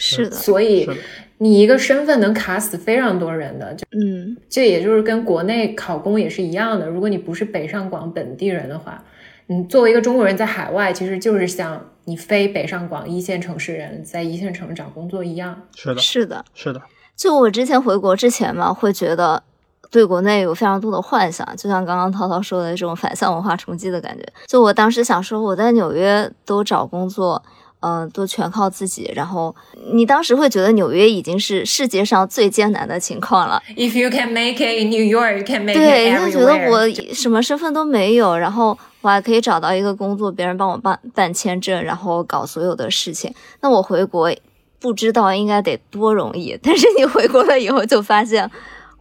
[0.00, 0.88] 是的，所以
[1.36, 6.88] 你一个身份能卡死非常多人的，就嗯，这也就是跟国内考公也是一样的。
[6.88, 9.04] 如果你不是北上广本地人的话，
[9.46, 15.62] 你作为一个中国人在海外，其实就是像你非北上广一线城市人在一线城市找工作一样。
[15.76, 16.80] 是的，是的，是的。
[17.14, 19.42] 就我之前回国之前嘛，会觉得
[19.90, 24.24] 对国内有非常多的幻想，就像刚刚涛涛说的这种反向文化冲击的感觉。
[24.46, 27.42] 就我当时想说，我在纽约都找工作。
[27.80, 29.10] 嗯，都全靠自己。
[29.14, 29.54] 然后
[29.92, 33.62] 你当时会觉得纽约已经是世界上最艰难的情况了。
[33.76, 36.22] If you can make it in New York, you can make it everywhere。
[36.22, 43.34] 对，就觉得我什么身份都没有，然后我还可以找到一个工作，别人帮我办办签证，然后搞所有的事情。
[43.60, 44.32] 那我回国
[44.78, 46.58] 不知道应该得多容易。
[46.62, 48.50] 但是你回国了以后，就发现。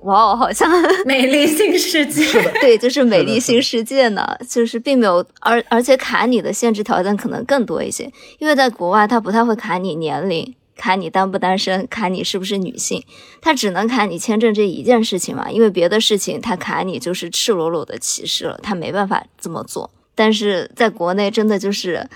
[0.04, 0.70] 哇哦，好像
[1.06, 2.24] 美丽新世界，
[2.62, 13.04] 对， 就是美丽新世界呢，就是并没有，而而且卡你的限制条件可能更多一些，因为在国外他不太会卡你年龄，卡你单不单身，卡你是不是女性，
[13.42, 19.92] 他只能卡你签证这一件事情嘛，因为别的事情他卡你就是赤裸裸的歧视了，他没办法这么做。
[20.16, 22.08] 但是在国内真的就是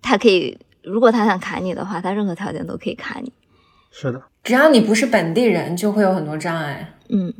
[0.00, 3.32] 他可以，如果他想卡你的话，他任何条件都可以卡你。
[3.90, 6.92] 是的，只要你不是本地人，就会有很多障碍。
[7.08, 7.32] 嗯，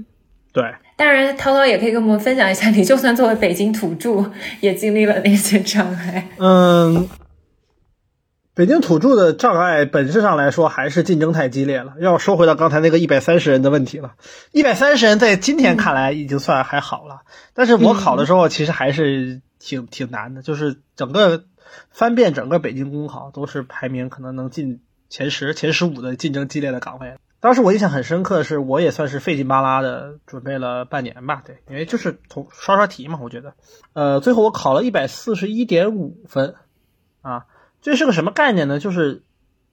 [0.52, 0.74] 对。
[0.96, 6.28] 当然，涛涛也可以跟我们分享一下， 你就算作为北京土著，也经历了那些障碍。
[6.38, 7.06] 嗯，
[8.54, 11.92] 北京土著的障碍本质上来说还是竞争太激烈了。
[12.00, 14.14] 要说回到刚才那个一百三十人的问题了，
[14.52, 17.20] 一百三十人在今天看来已经算还好了，
[17.52, 21.44] 但是我考的时候其实还是挺挺难的，就是整个
[21.90, 27.16] 翻遍整个北京公考都是排名可能能进前十、前十五的竞争激烈的岗位。
[27.38, 33.54] 当时我印象很深刻的，是我也算是费劲巴拉的准备了半年吧，对，因为就是从刷刷题嘛，我觉得，
[33.92, 36.54] 呃，最后我考了一百四十一点五分，
[37.20, 37.46] 啊，
[37.82, 38.80] 这是个什么概念呢？
[38.80, 39.22] 就是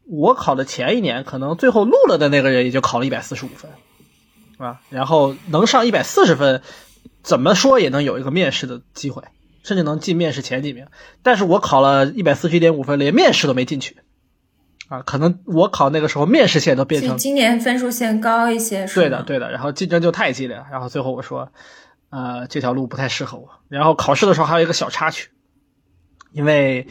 [0.06, 3.72] 我考的前一年，可能最后录了的那个人也就考了一百四十五分，
[4.58, 6.62] 啊，然后能上一百四十分，
[7.24, 9.24] 怎么说也能有一个面试的机会，
[9.64, 10.88] 甚至能进面试前几名，
[11.24, 13.98] 但是我考了一百四十一点五分，连面试都没进去。
[14.94, 21.52] 啊，可能我考那个时候面试线都变成今年分数线高一些，对的对的，然后竞争就太激烈了，然后最后我说，
[22.12, 23.50] 呃，这条路不太适合我。
[23.70, 25.32] 然后考试的时候还有一个小插曲，
[26.32, 26.86] 因为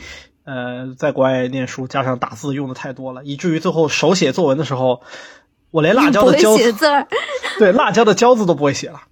[0.44, 5.02] 呃在国外念书，加上打字用的太多了，以至于最后手写作文的时候，
[5.70, 7.06] 我连辣椒的椒字儿，
[7.60, 9.02] 对辣椒的椒字都不会写了，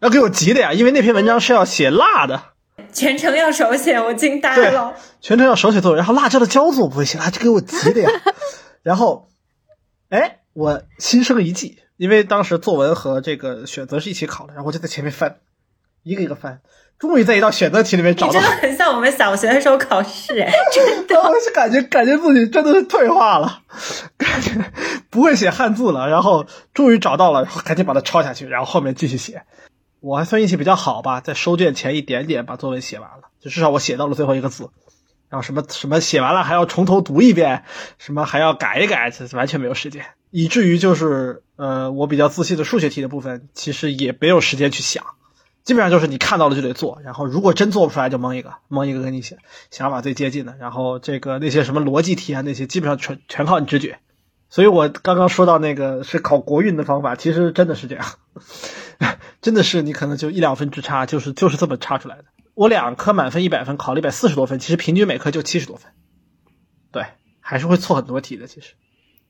[0.00, 2.40] 要给我急的呀，因为那篇文章是要写辣的。
[2.92, 4.94] 全程要手写，我惊呆了。
[5.20, 8.10] 全程要手写作文，然后辣椒的椒字我不会写，啊，就给我急的呀。
[8.82, 9.28] 然后，
[10.08, 15.36] 哎，我心生一计，因为当时作文和这个选择是一起考的，然后我就在前面翻，
[16.02, 16.60] 一个一个翻，
[16.98, 18.32] 终于在一道选择题里面找到。
[18.32, 21.20] 真的很像我们小学的时候考试，哎， 真的。
[21.20, 23.60] 我就感觉感觉自己真的是退化了，
[24.16, 24.52] 感觉
[25.10, 26.08] 不会写汉字了。
[26.08, 29.42] 然后终于找到了，赶紧把它抄下去，然后后面继续写。
[30.00, 34.70] 我还算运气比较好吧，在收卷前一点点把作文写完了，就至少我写到了最后一个字。
[35.28, 37.62] 然后什么什么写完了还要从头读一遍，
[37.98, 40.04] 什么还要改一改，这完全没有时间。
[40.30, 45.04] 以至于就是呃，我比较自信的数学题的部分，其实也没有时间去想，
[45.62, 47.00] 基本上就是你看到了就得做。
[47.04, 49.38] 然后如果真做不出来，就蒙一个，蒙一个给你写，
[49.70, 50.56] 想法最接近的。
[50.58, 54.00] 然后这个那些什么逻辑题啊，那些基本上全全靠你直觉。
[54.48, 58.04] 所以我刚刚说到那个是考国运的方法，其实真的是这样。
[59.40, 62.24] 真的是你可能就一两分之差，就是就是这么差出来的。
[62.54, 65.90] 我两科满分一百分，考了一百四十多分，其实平均每科就七十多分，
[66.92, 67.06] 对，
[67.40, 68.46] 还是会错很多题的。
[68.46, 68.74] 其实，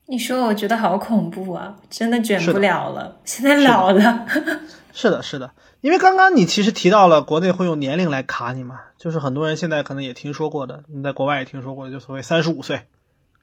[0.07, 3.21] 你说我觉得好恐怖啊，真的卷不了了。
[3.23, 4.25] 现在老了，
[4.91, 12.81] 是的，是的，因为刚刚你其实提到了国内会用年龄来卡你嘛，就是很多人现在可能也听说过的，你在国外也听说过的，就所谓三十五岁，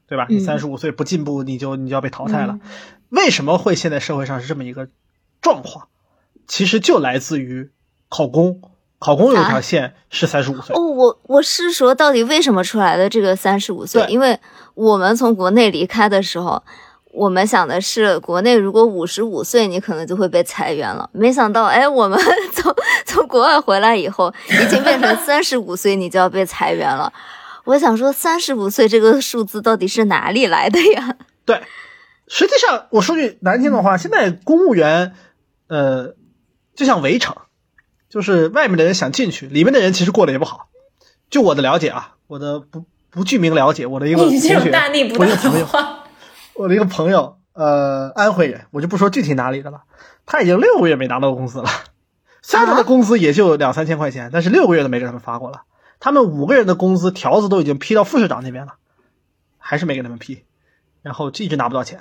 [0.07, 0.27] 对吧？
[0.29, 2.59] 你三十五岁不进步，你就你就要被淘汰了。
[3.09, 4.87] 为什么会现在社会上是这么一个
[5.41, 5.87] 状况？
[6.49, 7.69] 其实就来自于
[8.09, 8.59] 考公，
[8.97, 10.75] 考公有一条线是三十五岁。
[10.75, 14.03] 哦，我我是说，到底为什么出来的这个三十五岁？
[14.09, 14.37] 因为
[14.73, 16.61] 我们从国内离开的时候，
[17.13, 21.07] 我们想的是国内如果五十五岁，你可能就会被裁员了。
[21.13, 22.19] 没想到，哎，我们
[22.51, 27.13] 从从国外回来以后，已经变成 三十五岁，你就要被裁员了。
[27.65, 31.15] 我想说，三十五岁这个数字到底是哪里来的呀？
[31.45, 31.61] 对，
[32.27, 35.13] 实际上我说句难听的话，现在公务员，
[35.67, 36.15] 呃。
[36.79, 37.35] 就像围城，
[38.07, 40.69] 就是外面的人想进去，里面的人其实过得也不好。
[41.29, 44.47] 就我的了解啊，我的不不具名了解，我的一个同学，
[45.17, 45.67] 我一个朋友，
[46.53, 49.81] 我的一个朋友，呃，安徽人，我就不说具体哪里的了。
[50.25, 51.67] 他已经六个月没拿到工资了，
[52.41, 55.63] 虽然他的工资也就两三千块钱，但是六个月都没给他们发过了。
[55.99, 58.75] 他们五个人的工资条子都已经批到副市长那边了，
[59.57, 60.45] 还是没给他们批，
[61.01, 61.99] 然后一直拿不到钱。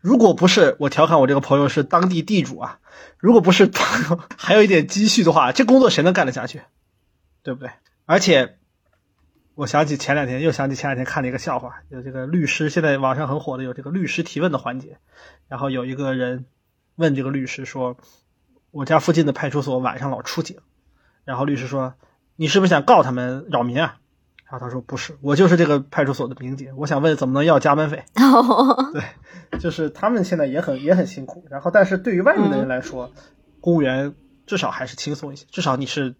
[0.00, 2.80] 如果不是我调侃我这个朋友是当地地主啊，
[3.18, 6.62] 如果不是朋友还有一点积蓄的话，这工作谁能干得下去？
[7.42, 7.70] 对不对？
[8.06, 8.58] 而且
[9.54, 14.98] 我想起前两天，又想起前两天看了一个笑话，有这个律师现在网上很火的有这个律师提问的环节，
[15.48, 16.46] 然后有一个人
[16.96, 17.98] 问这个律师说
[18.72, 20.58] ：“我家附近的派出所晚上老出警。”
[21.24, 21.94] 然后律师说
[22.36, 23.98] ：“你是不是想告他们扰民啊？”
[24.50, 28.02] 然后他说：“不是，我就是这个派出所的民警，我想问怎么能要加班费？
[28.92, 31.44] ”对，就是他们现在也很也很辛苦。
[31.48, 33.12] 然后，但是对于外面的人来说，
[33.60, 34.12] 公务员
[34.46, 36.14] 至少还是轻松一些，至少你是。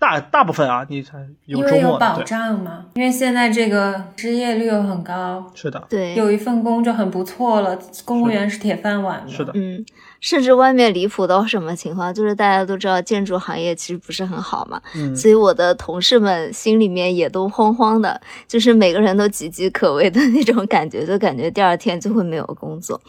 [0.00, 7.78] 大大部分啊，你才有因为有保障嘛，因为现在这个失业率又很高，是的，对，有一份工就很不错了。
[8.06, 9.84] 公务员是铁饭碗，是的，嗯，
[10.20, 23.00] 甚至外面离谱到什么情况，就是大家都知道建筑行业其实不是很好嘛，嗯，所以我的同事们心里面也都慌慌的，就是每个人都岌岌可危的那种感觉，就感觉第二天就会没有工作。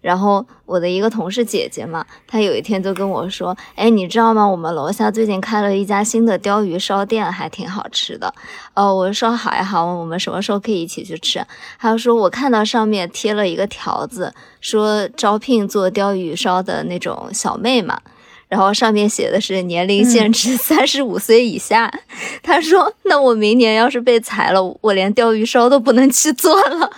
[0.00, 4.46] 然后我的一个同事姐姐嘛，她有一天就跟我说：“哎，你知道吗？
[4.46, 8.32] 我们楼下最近开了一家新的鲷鱼烧店，还挺好吃的。”
[8.74, 11.44] 哦，我说好呀好，我们什么时候可以一起去吃？
[11.78, 18.00] 她说我看到上面贴了一个条子，说招聘做鲷鱼烧的那种小妹嘛，
[18.48, 21.92] 然后上面写的是年龄限制三十五岁以下。
[22.42, 26.90] 他说：“那我明年要是被裁了，我连鲷鱼烧都不能去做了。”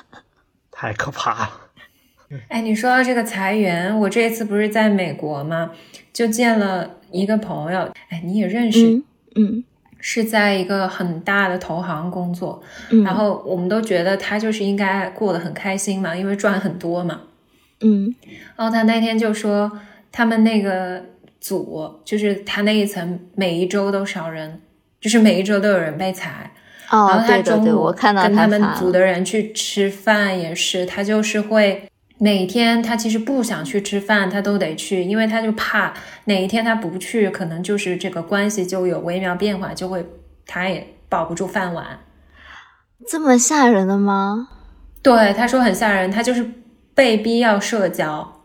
[0.71, 1.51] 太可怕了。
[2.49, 5.71] 哎，你说到这个裁员，我这次不是在美国吗？
[6.13, 9.03] 就见了一个朋友，哎，你也认识，
[9.35, 9.65] 嗯，
[9.99, 12.63] 是在一个很大的投行工作，
[13.05, 17.21] 然后我们都觉得他就是应该过得很开心嘛，因为赚很多嘛。
[17.81, 18.15] 嗯，
[18.57, 19.73] 然后他那天就说，
[20.13, 21.03] 他们那个
[21.41, 24.61] 组就是他那一层每一周都少人，
[25.01, 26.53] 就是每一周都有人被裁。
[26.91, 31.89] 哦，然后他对对对，中午我看到跟他们组的人去吃饭也是，他就是会
[32.23, 35.93] 每天他其实不想去吃饭，他都得去，因为他就怕
[36.27, 40.07] 哪一天他不去，可能就是这个关系就有微妙变化，就会
[40.47, 41.99] 他也保不住饭碗。
[43.09, 44.51] 这么吓人的吗？
[45.03, 46.49] 对，他说很吓人，他就是
[46.95, 48.45] 被逼要社交，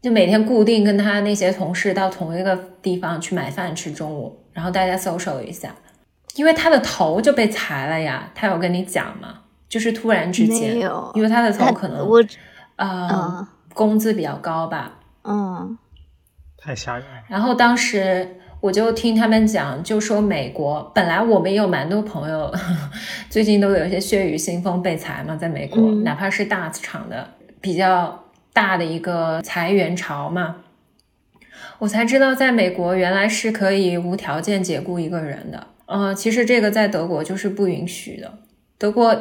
[0.00, 5.74] 就每天固定跟他那些同事到同一个地方去买饭吃中午，然后大家 social 一下，
[6.36, 9.40] 因为他的头就被裁了呀，他有跟你讲吗？
[9.68, 12.22] 就是突然之间没，有，因为他的头可能我
[12.76, 15.78] 呃、嗯工资比较高吧，嗯
[16.58, 17.22] 太吓人了。
[17.28, 22.52] 然后当时我就听他们讲，就说美国本来我们也有蛮多朋友，
[23.30, 27.26] 最近都有一些血雨腥风被裁嘛，在美国，嗯哪怕是大厂的
[27.60, 30.56] 比较大的一个裁员潮嘛，
[31.78, 35.66] 我才知道在美国原来是可以无条件解雇一个人的。
[35.86, 38.38] 呃，其实这个在德国就是不允许的。
[38.82, 39.16] 德国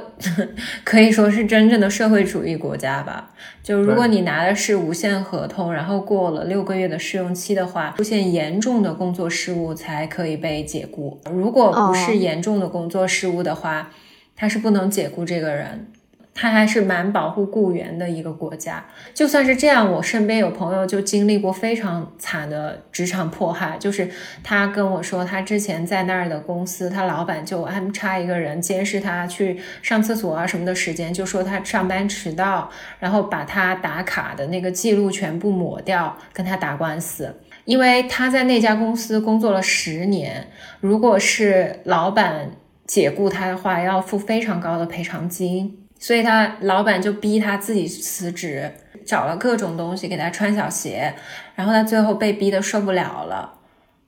[0.84, 3.30] 可以说是真正的社会主义国家吧。
[3.62, 11.22] 就如果你拿的是无限合同，然后过了六个月的试用期的话，出现严重的工作失误才可以被解雇。
[11.32, 13.92] 如果不哦是严重的工作失误的话，
[14.36, 15.92] 他是不能解雇这个人。
[16.34, 18.86] 他还是蛮保护雇员的一个国家。
[19.14, 24.10] 就算是这样，我身边有朋友就经历过非常惨的职场迫害，就是
[24.44, 32.70] 他跟我说，他之前在那儿的公司，他老板就安插一个人监视他去上厕所啊什么的时间，就说他上班迟到，
[33.00, 37.36] 然后把他打卡的那个记录全部抹掉，跟他打官司。
[37.66, 40.48] 因为他在那家公司工作了十年，
[40.80, 42.52] 如果是老板
[42.88, 45.81] 解雇他的话，要付非常高的赔偿金。
[46.02, 48.72] 所以他老板就逼他自己辞职，
[49.06, 51.14] 找了各种东西给他穿小鞋，
[51.54, 53.60] 然后他最后被逼得受不了了，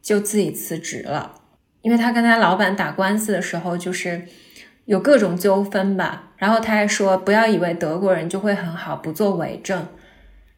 [0.02, 1.36] 就自己辞职了。
[1.84, 4.24] 因为他跟他老板打官司的时候，就是
[4.86, 6.32] 有各种纠纷吧。
[6.38, 9.86] 然后他还说，不要以为德国人就会很好，不做伪证。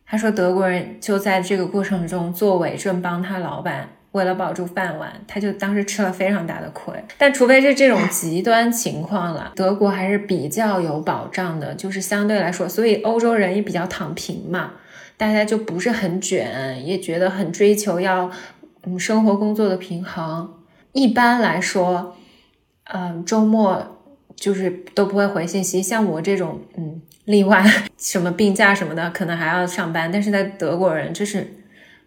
[0.05, 3.89] 他说德国人就在这个过程中做伪证，帮他老板。
[4.15, 6.93] 为了保住饭碗，他就当时吃了非常大的亏。
[7.17, 14.71] 但除非是这种 极端情况了，德国还是比较有保障的，就是相对来说，所以欧洲人也比较躺平嘛，
[15.17, 18.31] 大家就不是很卷，也觉得很追求要
[18.85, 20.49] 嗯生活工作的平衡。
[20.93, 22.15] 一般来说，
[22.85, 23.99] 嗯，周末
[24.37, 25.83] 就是都不会回信息。
[25.83, 27.61] 像我这种嗯例外，
[27.99, 31.45] 什么病假什么的，可能还要上班，但是在德国人这是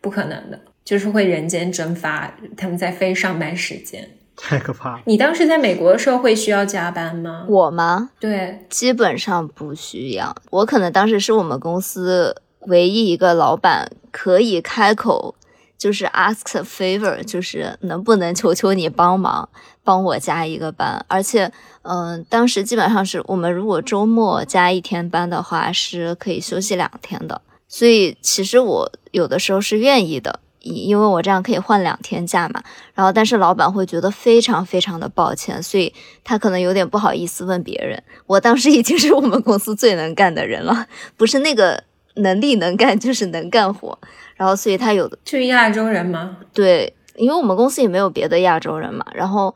[0.01, 0.59] 不可能的。
[0.89, 4.09] 就是会人间蒸发，他们在非上班时间。
[4.35, 5.03] 太可怕了！
[5.05, 7.45] 你当时在美国的时候会需要加班吗？
[7.47, 8.09] 我吗？
[8.19, 10.35] 对，基本上不需要。
[10.49, 15.35] 我可能当时是我们公司唯一一个老板可以开口，
[15.77, 19.47] 就是 ask a favor，就是能不能求求你帮忙
[19.85, 21.05] 帮我加一个班。
[21.07, 27.43] 而且，嗯、当时基本上是我们如果周末加一天班的话，是可以休息两天的。
[27.69, 30.41] 所以其实我有的时候是愿意的。
[30.61, 32.63] 因为我这样可以换两天假嘛，
[32.95, 35.93] 然后但是老板会觉得非常非常的抱歉，所以
[36.25, 38.03] 他可能有点不好意思问别人。
[38.27, 40.87] 我当时已经是我们公司最能干的人了，
[41.17, 41.85] 不是那个
[42.17, 43.99] 能力能干，就是能干活。
[44.37, 46.39] 然后所以他有的是亚洲人吗？
[46.53, 49.55] 对，因为我们公司也没有别的亚洲人嘛，然后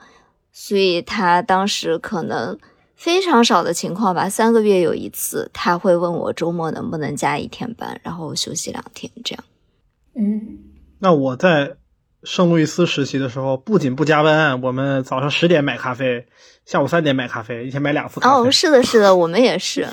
[0.52, 2.58] 所以他当时可能
[2.94, 9.44] 非常少的情况吧，三个月有一次他会问我周末能不能加一天班，然后休息两天这样。
[10.14, 10.58] 嗯。
[11.02, 11.74] 那我在
[12.22, 16.28] 圣路易斯实习的时候，不仅不加班，我们早上十点买咖啡，
[16.64, 18.48] 下午三点买咖啡，一天买两次咖啡。
[18.48, 19.84] 哦，是的，是的，我们也是，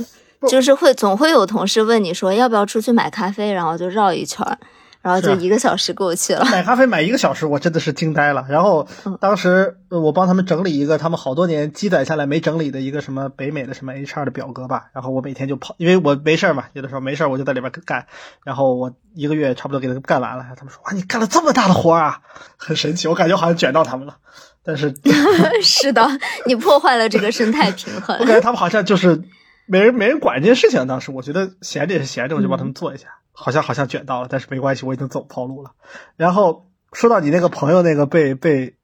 [0.47, 4.59] 就是会总会有同事问你说要不要出去买咖啡，然后就绕一圈儿，
[5.01, 6.43] 然后就一个小时过去了。
[6.51, 8.45] 买咖啡买一个小时，我真的是惊呆了。
[8.49, 8.87] 然后
[9.21, 14.87] 当时呃我帮他们整理一个他们好多年积攒下来没整理的一个什么北美的什么 HR 的表格吧。
[14.93, 18.07] 然后我每天就跑，因为我没事儿嘛，有的时候没事儿我就在里边干。
[18.43, 20.45] 然后我一个月差不多给他们干完了。
[20.57, 22.21] 他们说哇，你干了这么大的活啊，
[22.57, 23.07] 很神奇。
[23.07, 24.17] 我感觉好像卷到他们了，
[24.65, 24.93] 但是
[25.63, 26.05] 是的，
[26.45, 28.17] 你破坏了这个生态平衡。
[28.19, 29.23] 我感觉他们好像就是
[29.65, 30.85] 没人没人管这件事情。
[30.87, 33.07] 当时我觉得闲着也是闲着，我就帮他们做一下。
[33.41, 35.71] 好像好像卷到了，但是没关系，我已经走跑路了。
[36.17, 38.75] 然后说到你那个朋友那个被被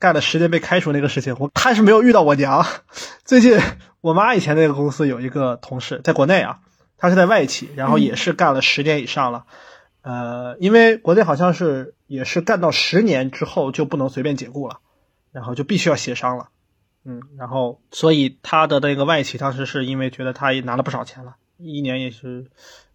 [0.00, 2.66] 干了十年被开除那个事情，我他是没有遇到我娘。
[3.24, 3.56] 最近
[4.00, 6.58] 我妈以前那个公司有一个同事在国内啊，
[6.98, 9.44] 他是在外企，然后也是干了十年以上了。
[10.02, 14.80] 呃，因为国内好像是也是干到十年之后就不能随便解雇了，
[15.30, 16.48] 然后就必须要协商了。
[17.04, 22.50] 嗯，然后所以他的那个外企当时是因为觉得他也拿了不少钱了，一年也是。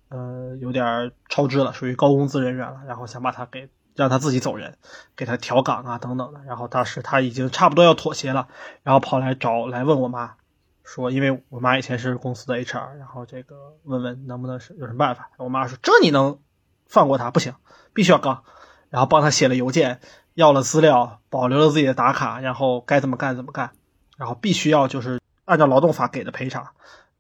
[0.10, 4.78] 呃有点超支了，属于高工资人员了，然后想把他给让他自己走人，
[5.16, 6.42] 给他调岗啊等等的。
[6.46, 8.48] 然后当时他已经差不多要妥协了，
[8.84, 10.36] 然后跑来找来问我妈，
[10.84, 15.30] 说因为我妈以前是公司的 HR，然后这个问问能不能是有什么办法。
[15.38, 16.40] 我妈说这你能
[16.86, 17.54] 放过他不行，
[17.94, 18.44] 必须要刚。
[18.90, 20.00] 然后帮他写了邮件，
[20.34, 23.70] 要了资料，保留了自己的打卡，然后该怎么干怎么干，
[24.18, 26.70] 然后必须要就是按照劳动法给的赔偿，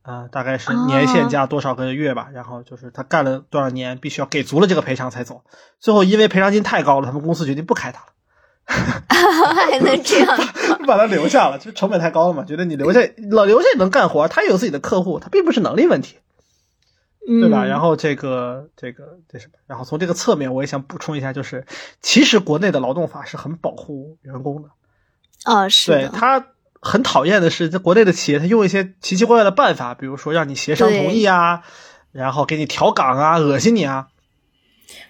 [0.10, 5.43] 呃，大概是年限加多少个月吧，然后就是他干了多少年，必须要给足了这个赔偿才走。
[5.80, 8.07] 最后因为赔偿金太高了，他们公司决定不开他了。
[8.70, 10.38] 还能这样？
[10.88, 12.99] 把他留下了，就成本太高了嘛，觉得你留下
[13.30, 16.18] 老留下也能干活，他也有自己的客户，他并不是能力问题。
[17.28, 17.66] 对吧？
[17.66, 19.53] 然后这个这个这什么？
[19.68, 21.68] 然后从这个侧面，我也想补充一下，就是
[22.01, 24.70] 其实国内的劳动法是很保护员工的。
[25.45, 25.91] 哦，是。
[25.91, 26.47] 对他
[26.82, 31.61] 很讨厌的是，在国内的企业，他用一些奇奇怪怪的办法，比如说让你协商同意啊，
[32.11, 34.07] 然后给你调岗啊，恶心你啊。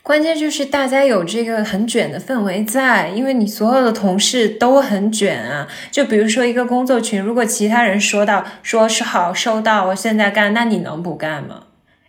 [0.03, 5.67] 关键就是大家有这个很卷的氛围在，因为你所有的同事都很卷啊。
[5.91, 11.63] 就比如说一个工作群，如果其他人说到说是好收到，我现在干，那你能不干吗？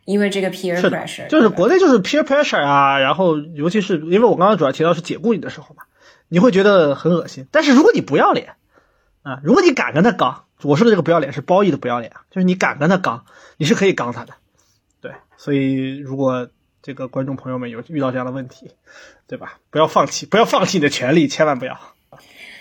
[0.07, 5.85] 因为这个 peer pressure，就是国内就是 peer pressure 啊，然后尤其是因为我刚刚主要提到是解雇你的时候嘛，
[6.29, 7.47] 你会觉得很恶心。
[7.53, 8.55] 但是如果你不要脸
[9.23, 13.25] 啊，如果你敢跟他刚，我说的这个不要脸是褒义的不要脸，就是你敢跟他刚，
[13.57, 14.35] 你是可以刚他的。
[15.01, 16.49] 对，所以如果
[16.83, 18.71] 这个观众朋友们有遇到这样的问题，
[19.27, 19.59] 对吧？
[19.71, 21.79] 不要放弃，不要放弃你的权利，千万不要。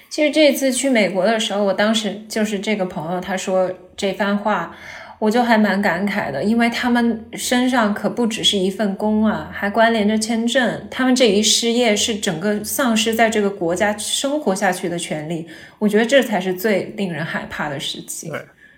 [0.09, 4.75] 其实这次去美国的时候，我当时就是这个朋友他说这番话。
[5.19, 10.87] 我就还蛮感慨的，因为他们身上可不只是一份工啊，还关联着签证。
[10.89, 15.45] 他们这一失业，是整个丧失在这个国家生活下去的权利。
[15.77, 18.31] 我觉得这才是最令人害怕的事情。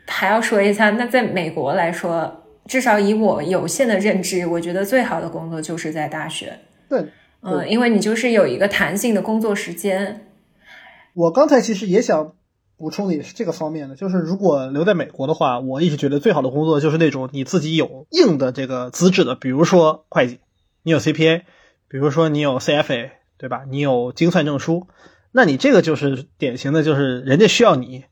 [0.08, 6.58] 还要说一下，那在美国来说，至少以我有限的认知，我觉得最好的工作就是在大学。
[6.90, 7.06] 对，
[7.44, 10.26] 嗯，因为你就是有一个弹性的工作时间。
[11.14, 12.34] 我刚才其实也想。
[12.82, 20.40] 补充的也是这个方面的，就是如果留在美国的话，我一直觉得最好的工作就是那种你自己有硬的这个资质的，比如说会计，
[20.82, 21.44] 你有 CPA，
[21.88, 23.66] 比如说你有 CFA，对吧？
[23.70, 24.88] 你有精算证书，
[25.32, 28.06] 那你这个就是典型的，就是人家需要你，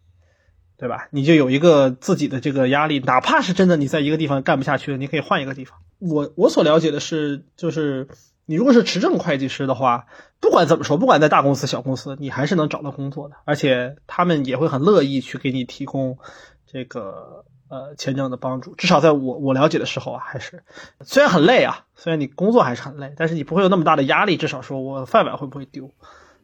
[0.78, 1.08] 对吧？
[1.10, 5.80] 你就有一个自己的这个压力，哪怕是真的你在一个地方干不下去了，你可以换一个地方。
[5.98, 8.08] 我我所了解的是，就是。
[8.50, 10.08] 你如果是持证会计师的话，
[10.40, 16.18] 不管怎么说，不管在大公司、小公司，你还是能找到工作的，而且他们也会很乐意去给你提供
[16.66, 18.74] 这个呃签证的帮助。
[18.74, 20.64] 至少在我我了解的时候啊，还是
[21.02, 24.36] 虽然很累啊，虽然你工作还是很累，但是你不会有那么大的压力。
[24.36, 25.92] 至少说我饭碗会不会丢，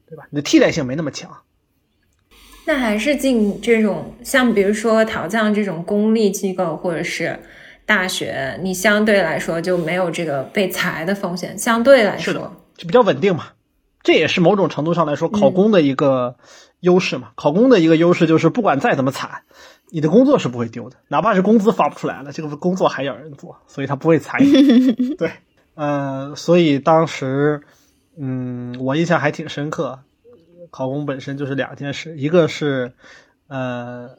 [0.07, 0.27] 对吧？
[0.29, 1.35] 你的替代性没那么强。
[2.67, 7.39] 那还是进这种像比如说陶匠这种公立机构，或者是。
[7.85, 12.33] 大学，你相对来说就没有这个被裁的风险，相对来说
[12.75, 13.49] 就比较稳定嘛。
[14.01, 16.37] 这也是某种程度上来说考公的一个
[16.79, 17.31] 优势嘛。
[17.35, 19.43] 考公的一个优势就是，不管再怎么惨，
[19.89, 25.15] 你的工作是不会丢的，哪怕是工资发不出来了，这个工作还有人做，所以他不会裁你。
[25.17, 25.31] 对，
[25.73, 27.61] 呃，所以当时，
[28.17, 29.99] 嗯，我印象还挺深刻。
[30.71, 32.93] 考公本身就是两件事，一个是，
[33.47, 34.17] 呃，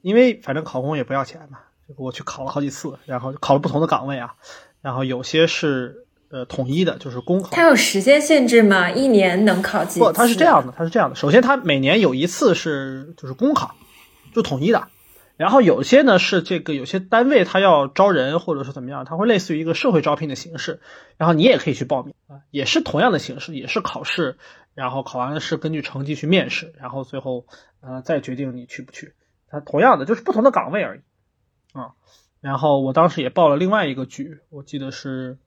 [0.00, 1.58] 因为反正考公也不要钱嘛。
[1.96, 4.34] 我去考了好几次，然后考了不同的岗位啊，
[4.80, 7.50] 然后有些是呃统一的，就是公考。
[7.52, 8.90] 它有时间限制吗？
[8.90, 10.00] 一年能考几次？
[10.00, 11.16] 不，它是这样的，它是这样的。
[11.16, 13.74] 首先，它每年有一次是就是公考，
[14.34, 14.88] 就统一的。
[15.36, 20.80] 然后有些呢是这个有些单位他要招人或者是怎么样，它会类似于一个社会招聘的形式，
[21.16, 24.36] 然后你也可以去报名啊，也是同样的形式，也是考试，
[24.74, 27.46] 然后考完了试根据成绩去面试，然后最后
[27.80, 29.14] 呃再决定你去不去。
[29.50, 31.00] 它同样的就是不同的岗位而已。
[31.74, 31.92] 啊，
[32.40, 35.38] 然后我当时也报了另外一个局，我记得是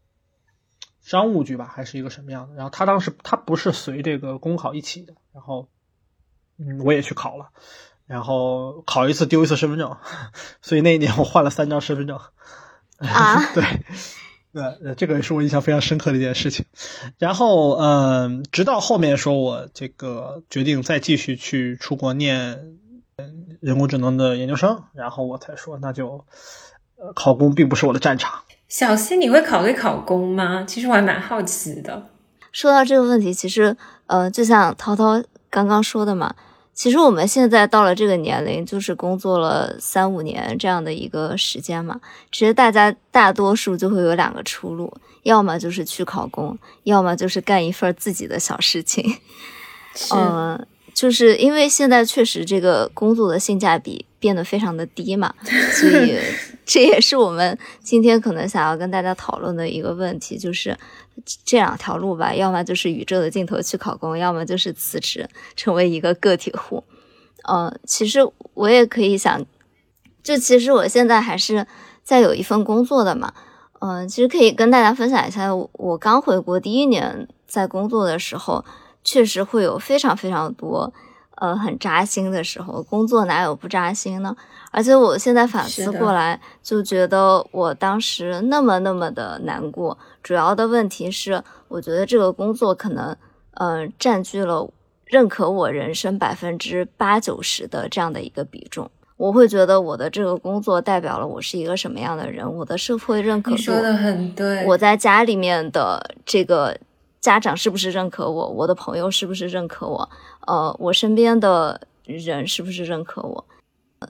[1.01, 2.55] 商务局吧，还是一个什么样的？
[2.55, 5.69] 然后他当时他不是随这个公考一起的，然后
[6.57, 7.49] 嗯，我也去考了，
[8.05, 9.97] 然后考一次丢一次身份证，
[10.61, 12.19] 所以那一年我换了三张身份证。
[12.97, 13.63] 啊，对，
[14.53, 16.65] 呃，这个也是我印象非常深刻的一件事情。
[17.17, 22.79] 然后嗯，直到后面说我这个决定再继续去出国念。
[23.59, 26.23] 人工智能的研究生，然后我才说，那就，
[26.97, 28.43] 呃，考公并不是我的战场。
[28.67, 30.63] 小溪，你会考虑考公吗？
[30.67, 32.09] 其实我还蛮好奇的。
[32.51, 36.35] 说到这个问题，其实，呃，就像涛涛刚刚说的嘛，
[36.75, 41.99] 其实我们现在到了这个年龄，就是工作了三五年这样的一个时间嘛。
[42.31, 49.15] 其实大家大多数就会有两个出路，要么就是去考公，要么就是干一份自己的小事情。
[50.13, 50.67] 嗯。
[50.97, 55.31] 就是因为现在确实这个工作的性价比变得非常的低嘛，
[55.71, 56.17] 所以
[56.65, 60.75] 这也是我们今天可能想要跟大家讨论的一个问题，就是
[61.45, 66.83] 这两条路吧，要么就是宇宙的尽头去考公，要么就是辞职成为一个个体户。
[67.43, 69.45] 呃，其实我也可以想，
[70.23, 71.67] 就其实我现在还是
[72.03, 73.31] 在有一份工作的嘛。
[73.81, 78.65] 嗯，其实可以跟大家分享一下，我刚回国第一年在工作的时候，
[79.07, 80.93] 确实会有非常非常多。
[81.39, 84.35] 呃，很扎心的时候，工作哪有不扎心呢？
[84.71, 89.95] 而且我现在反思过来，就觉得我当时那么那么的难过。
[90.23, 93.15] 主要的问题是，我觉得这个工作可能，
[93.51, 94.67] 呃，占据了
[95.05, 98.89] 认可我人生百分之八九十的这样的一个比重。
[99.17, 103.57] 我会觉得我的这个工作代表了我是一个什么样的人，我的社会认可度。
[103.57, 104.65] 你说的很对。
[104.65, 106.75] 我在家里面的这个。
[107.27, 108.47] 家长是不是认可我？
[108.47, 110.09] 我的朋友是不是认可我？
[110.45, 113.43] 呃，我身边的人是不是认可我？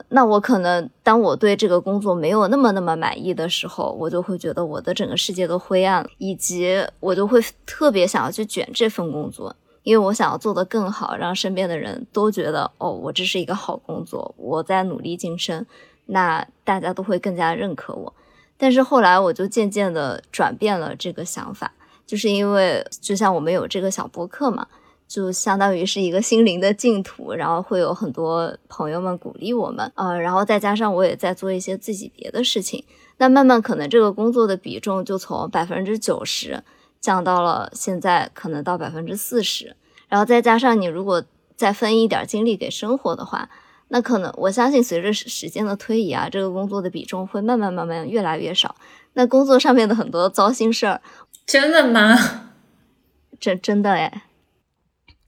[0.10, 15.66] 那我可能当我对这个工作没有那么那么满意的时候，我就会觉得我的整个世界都灰暗，以及我就会特别想要去卷这份工作，因为我想要做得更好，让身边的人都觉得哦，我这是一个好工作，我在努力晋升，
[16.06, 18.14] 那大家都会更加认可我。
[18.60, 21.74] 但是后来我就渐渐的转变了这个想法。
[22.08, 24.66] 就是因为，就像我们有这个小博客嘛，
[25.08, 32.84] 就相当于是一个心灵的净土，然后会有很多朋友们鼓励我们，呃，然后再加上我也在做一些自己别的事情，
[33.18, 36.64] 那慢慢可能这个工作的比重就从百分之九十
[37.02, 39.76] 降到了现在可能到百分之四十，
[40.08, 41.22] 然后再加上你如果
[41.58, 43.50] 再分一点精力给生活的话，
[43.90, 48.76] 那可能我相信随着时间的推移啊，这个工作的比重会慢慢慢慢越来越少，
[49.14, 51.02] 那工作上面的很多糟心事儿。
[51.48, 52.52] 真的吗？
[53.40, 54.24] 真真的哎，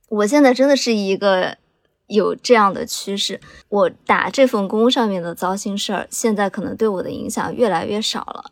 [0.09, 1.57] 我现在真的是一个
[2.07, 3.39] 有这样的趋势。
[3.69, 8.51] 我打这份工上面的糟心事儿，现在可能对我的影响越来越少了，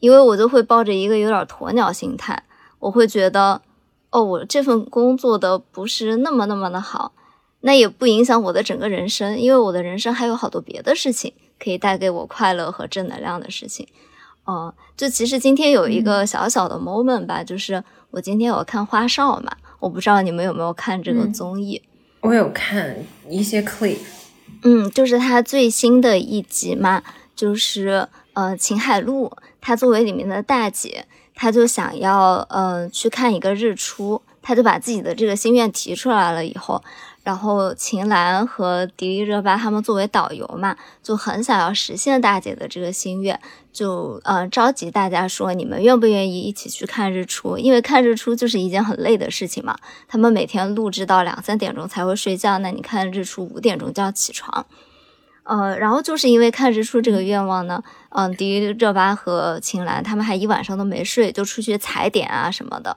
[0.00, 2.42] 因为我就会抱着一个有点鸵鸟心态，
[2.80, 3.62] 我会觉得，
[4.10, 7.12] 哦，我这份工作的不是那么那么的好，
[7.60, 13.86] 那也不影响我的整个人生，因为我的人生还有好多别的事情可以带给我快乐和正能量的事情。
[14.44, 21.80] 哦，就其实今天有一个小小的 moment 吧，就是我今天有看花少嘛，我不知道你们有没有看这个综艺，
[22.20, 22.96] 我有看
[23.28, 23.98] 一些 clip，
[24.62, 27.02] 嗯，就是他最新的一集嘛，
[27.34, 36.82] 就是呃秦海璐，她作为里面的大姐，她就想要呃去看一个日出，她就把自己的这个心愿提出来了以后。
[37.24, 43.40] 然后秦岚和迪丽热巴他们作为导游嘛，就很想要实现大姐的这个心愿，
[43.72, 47.56] 就呃召集大家说，你们愿不愿意一起去看日出？
[47.56, 49.74] 因为看日出就是一件很累的事情嘛。
[50.06, 54.66] 他们每天录制到两三点钟才会睡觉，那你看日出五点钟就要起床。
[55.44, 62.96] 呃，然后就是因为看日出这个愿望呢，嗯，迪丽热巴和秦岚他们还一晚上都没睡，就出去踩点啊什么的。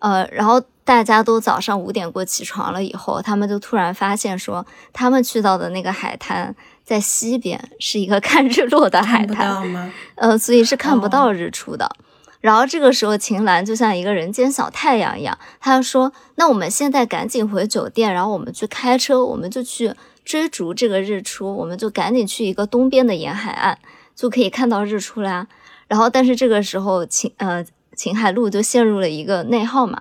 [0.00, 9.92] 呃，然后大家都早上五点过起床了以后，他们就突然发现说，他们去到的那个海滩在西边，是一个 看日落的海滩？
[10.16, 11.88] 呃，所以是看不到日出的。
[12.40, 23.78] 然后这个时候，秦岚就像一个人间小太阳一样，他说：“那我们现在赶紧回酒店，然后我们去开车，我们就去追逐这个日出，我们就赶紧去一个东边的沿海岸，
[24.16, 25.46] 就可以看到日出啦。”
[25.86, 27.64] 然后，但是这个时候，秦呃。
[27.96, 30.00] 秦海璐就陷入了一个内耗嘛，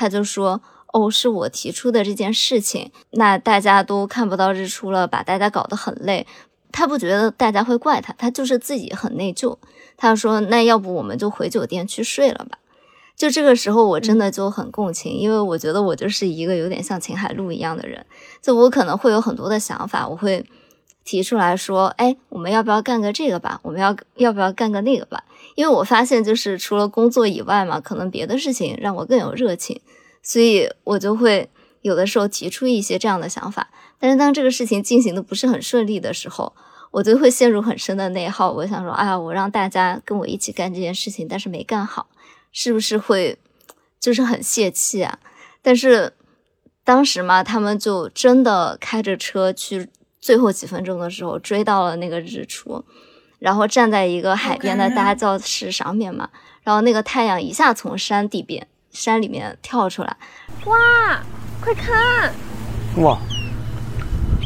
[0.00, 0.62] 他就说
[0.94, 6.26] ：“哦，是我提出的这件事情，那大家都看不到日出了，把大家搞得很累。
[6.72, 9.58] 他不觉得大家会怪他，他就是自己很内疚。
[9.98, 12.56] 他说：那要不我们就回酒店去睡了吧？
[13.14, 18.06] 就这个时候，我真的就很共情，因为我觉得我就是一个有点像秦海璐一样的人，
[18.40, 20.46] 就我可能会有很多的想法，我会。”
[21.02, 23.58] 提出来说，哎，我们要不要干个这个吧？
[23.64, 25.24] 我们要要不要干个那个吧？
[25.56, 29.80] 因为我发现，就是除了工作以外嘛，可能别的事情让我更有热情，
[30.22, 31.50] 所以我就会
[31.82, 33.70] 有的时候提出一些这样的想法。
[33.98, 36.52] 但是当这个事情进行的不是很顺利的时候，
[36.90, 38.50] 我就会陷入很深的内耗。
[38.50, 42.08] 我想说，哎呀，我让大家跟我一起干这件事情，但是没干好，
[42.52, 43.38] 是不是会
[43.98, 45.18] 就是很泄气啊？
[45.62, 46.12] 但是
[46.84, 49.88] 当时嘛，他们就真的开着车去。
[50.22, 52.84] 最后几分钟的时候，追到了那个日出，
[53.38, 56.28] 然后站在一个海边的大教室上面嘛，
[56.62, 60.16] 然后那个太阳一下从山地边、山里面跳出来，
[60.66, 61.20] 哇，
[61.60, 62.32] 快看！
[63.02, 63.18] 哇，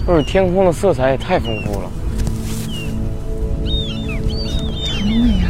[0.06, 1.90] 这天空的色彩也太丰富了，
[4.90, 5.48] 好美呀，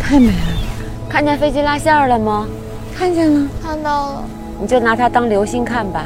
[0.00, 1.08] 太美了！
[1.08, 2.48] 看见飞机拉线了吗？
[2.96, 4.24] 看见了，看到了。
[4.60, 6.04] 你就拿它当流星看吧。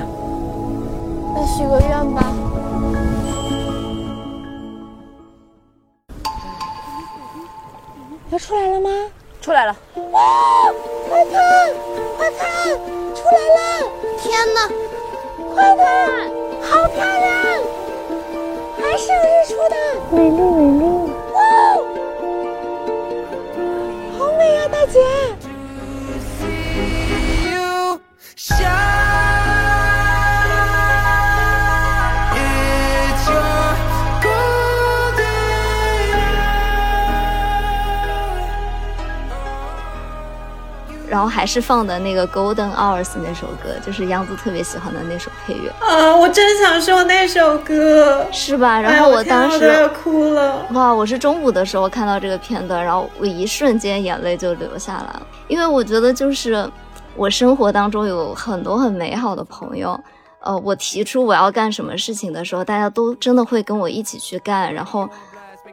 [1.34, 2.32] 那许个愿吧。
[8.30, 8.90] 要出来了吗？
[9.46, 9.76] 出来了！
[10.10, 10.72] 哇，
[11.08, 11.72] 快看，
[12.16, 12.74] 快看，
[13.14, 13.88] 出来了！
[14.20, 14.68] 天哪，
[15.54, 15.86] 快看，
[16.60, 17.24] 好漂亮，
[18.76, 19.76] 还是有日出的，
[20.10, 20.84] 美丽美丽！
[21.32, 21.40] 哇，
[24.18, 24.98] 好美啊，大姐！
[41.16, 46.14] 然后还是放的那个《Golden Hours》那首歌，就是杨子特别喜欢的那首配乐啊！
[46.14, 48.78] 我真想说那首歌，是吧？
[48.78, 50.66] 然后我当时我要哭了。
[50.72, 50.92] 哇！
[50.92, 56.70] 我是中午的时候看到这个片段，然后我一瞬间眼泪就流下来了，因为我觉得就是
[57.14, 59.98] 我生活当中有很多很美好的朋友，
[60.40, 65.08] 呃，我提出我要干什么事情的时候，大家都真的会跟我一起去干，然后。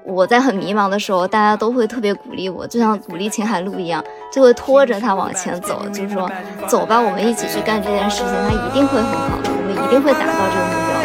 [0.06, 6.30] 我在很迷茫的时候，大家都会特别鼓励我，就像鼓励秦海璐一样，就会拖着他往前走，就是说，
[6.68, 11.00] 走吧，我们一起去干这件事情，他一定会很好的，我们一定会达到这个目标。
[11.00, 11.04] 的。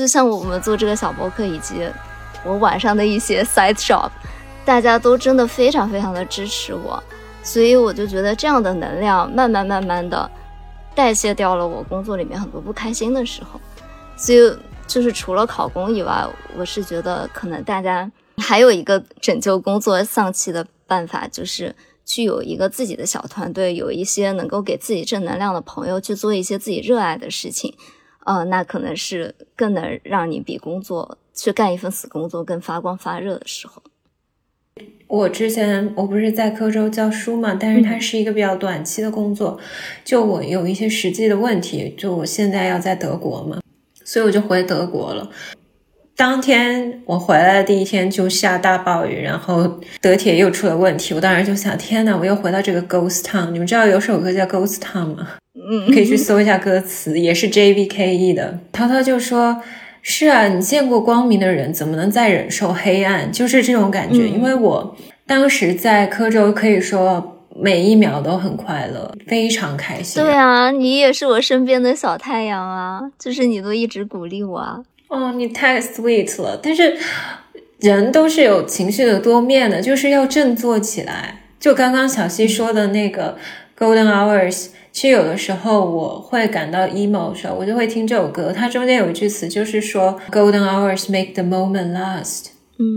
[0.00, 1.86] 就像我们做这个小博客，以及
[2.42, 4.08] 我晚上的一些 side shop，
[4.64, 7.02] 大家都真的非常非常的支持我，
[7.42, 10.30] 所以我就觉得这样的能量慢慢慢慢的
[10.94, 13.60] 代谢掉了我工作里面很多不开心的时候，
[14.16, 14.38] 所以
[14.86, 16.26] 就是除了考公以外，
[16.56, 21.76] 我是觉得可能大家还有一个拯救工作丧气的办法，就是
[22.06, 27.74] 去有一个自己的小团队，有一些能够给自己正能量的朋友去做一些自己热爱的事情。
[28.24, 33.82] 呃，那可能是更能让你比工作去干一份死工作更发光发热的时候。
[35.06, 39.58] 我之前我不是在科州教书嘛，但是它是一个比较短期的工作，
[40.04, 43.60] 就我有一些实际的问题，就我现在要在德国嘛，
[44.04, 45.28] 所以我就回德国了。
[46.20, 53.52] 当天我回来的第一天就下大暴雨，然后德铁又出了问题，我当时就想，天呐，我又回到这个 Ghost Town。
[53.52, 55.28] 你们知道有首歌叫 Ghost Town 吗？
[55.54, 58.58] 嗯，可以去搜一下歌词，也是 J V K E 的。
[58.70, 59.62] 涛涛就说
[60.02, 63.32] ：“是啊，你见过光明的人，怎么能再忍受黑暗？
[63.32, 64.28] 就是这种感觉。
[64.28, 64.94] 因为我
[65.26, 70.22] 当时在科州，可以说每一秒都很快乐，非常开心。
[70.22, 74.80] 对啊，你也是我身边的小太阳啊，就是你都一直鼓励我啊。
[75.10, 76.58] 哦，你太 sweet 了。
[76.62, 76.96] 但是
[77.80, 81.42] 人都是有情绪的多面的，就是要振作起来。
[81.60, 83.36] 就刚刚小溪说的那个
[83.78, 88.52] Golden Hours。”其实有的时候我会感到 emo 的时候，我就会听这首歌。
[88.52, 92.46] 它中间有一句词，就是说 “Golden hours make the moment last,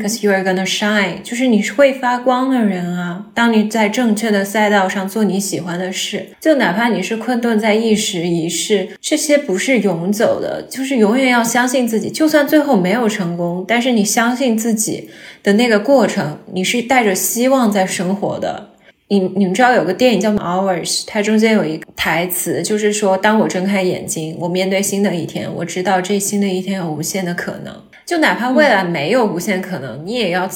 [0.02, 3.26] cause you are gonna shine”，就是你是会发光的人啊。
[3.34, 12.10] 当你在正确的赛道上做你喜欢的事，就哪怕你是困顿在一时一世，这些不是永久的，就是永远要相信自己。
[12.10, 15.10] 就算最后没有成功，但是你相信自己
[15.42, 18.70] 的那个过程，你是带着希望在生活的。
[19.10, 27.76] 你你们知道有个电影叫《Hours》，它中间有一个台词，就是说，当我睁开眼睛，我面对新的一天，我知道这新的一天有无限的可能。
[28.06, 30.50] 就哪怕未来没有无限可能，你也要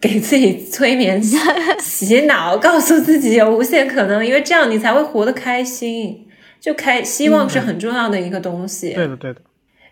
[0.00, 1.22] 给自己催眠
[1.80, 6.22] 洗脑，告诉自己有无限可能，因为这样你才会活得开心。
[6.58, 8.90] 就开希望是很重要的一个东西。
[8.90, 9.40] 对的，对的。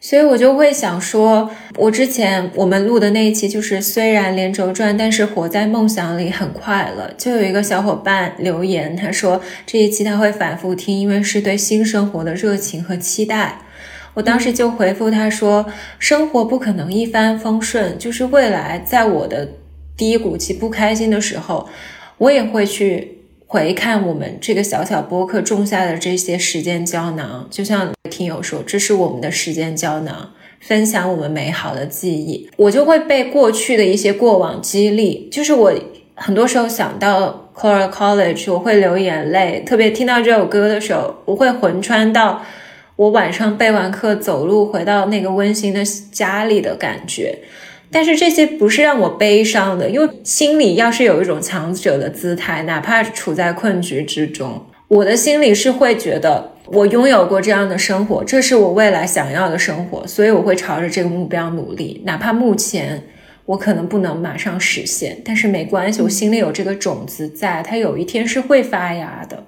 [0.00, 7.11] 所以我就会想说，我之前我们录的那一期就是虽然连轴转，但是活在梦想里很快乐。
[7.16, 13.61] 就有一个小伙伴留言，他说这一期他会反复听，因为是对新生活的热情和期待。
[14.15, 15.67] 我当时就回复他说，
[15.99, 19.49] 生活不可能一帆风顺，就是未来在我的
[19.97, 21.69] 低谷期不开心的时候，
[22.19, 23.12] 我也会去。
[23.47, 32.51] 回看我们这个小小播客种下的这些时间胶囊，就像听友说，这是我们的时间胶囊，分享我们美好的记忆。
[32.57, 35.73] 我就会被过去的一些过往激励，就是我
[36.17, 39.62] 很多时候想到 Cora College，我会流眼泪。
[39.65, 42.43] 特别听到这首歌的时候，我会魂穿到
[42.97, 47.38] 我晚上备完课走路回到那个温馨的家里的感觉。
[47.90, 63.01] 但是这些不是让我悲伤的，因为心里要是有一种强者的姿态，哪怕处在困局之中，我的心里是会觉得我拥有过这样的生活，这是我未来想要的生活，所以我会朝着这个目标努力，哪怕目前
[63.45, 69.45] 我可能不能马上实现，但是没关系，我心里有这个种子在，它有一天是会发芽的。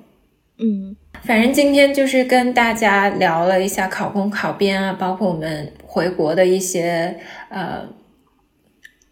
[0.58, 7.88] 嗯，反正今天就是跟大家聊了一下考公考编啊，包括我们回国的一些呃，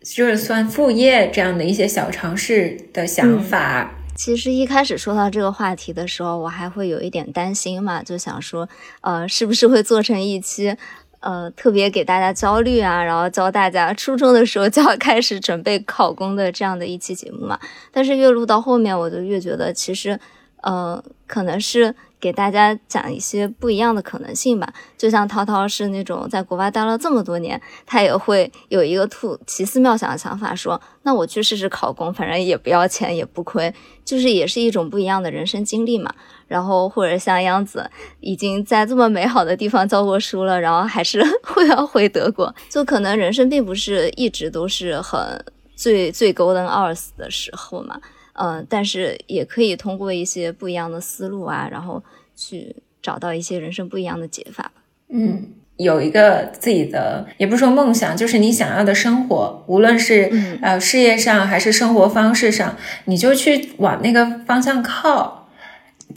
[0.00, 3.94] 就是算副业这样的一些小尝试的想法。
[4.16, 8.68] 其实一开始说到这个话题的时候，我还会有一点担心嘛，就想说，
[9.00, 10.76] 呃，是不是会做成一期，
[11.18, 17.58] 呃，特别给大家焦虑啊，然后教大家初中的时候就要开始准备考公的这样的一期节目嘛？
[17.90, 20.20] 但是越录到后面，我就越觉得其实。
[20.64, 24.72] 呃，可能是给大家讲一些不一样的可能性吧。
[24.96, 33.72] 就像涛涛是那种在国外待了这么多年，他也会有一个突奇思妙想的想法，说那我去试试考公，反正也不要钱，也不亏，
[34.06, 36.10] 就是也是一种不一样的人生经历嘛。
[36.48, 37.90] 然后或者像央子
[38.20, 45.44] 已经在这么美好的地方教过书了，然后还是 会要回德国，就可能人生并不是一直都是很
[45.76, 48.00] 最最 golden hours 的时候嘛。
[48.34, 52.02] 嗯，但是也可以通过一些不一样的思路啊，然后
[52.34, 54.72] 去找到一些人生不一样的解法。
[55.08, 65.48] 嗯，有一个自己的，也不是说梦想，就是你想要的生活，无论是呃事业上还是生活方式上，你就去往那个方向靠，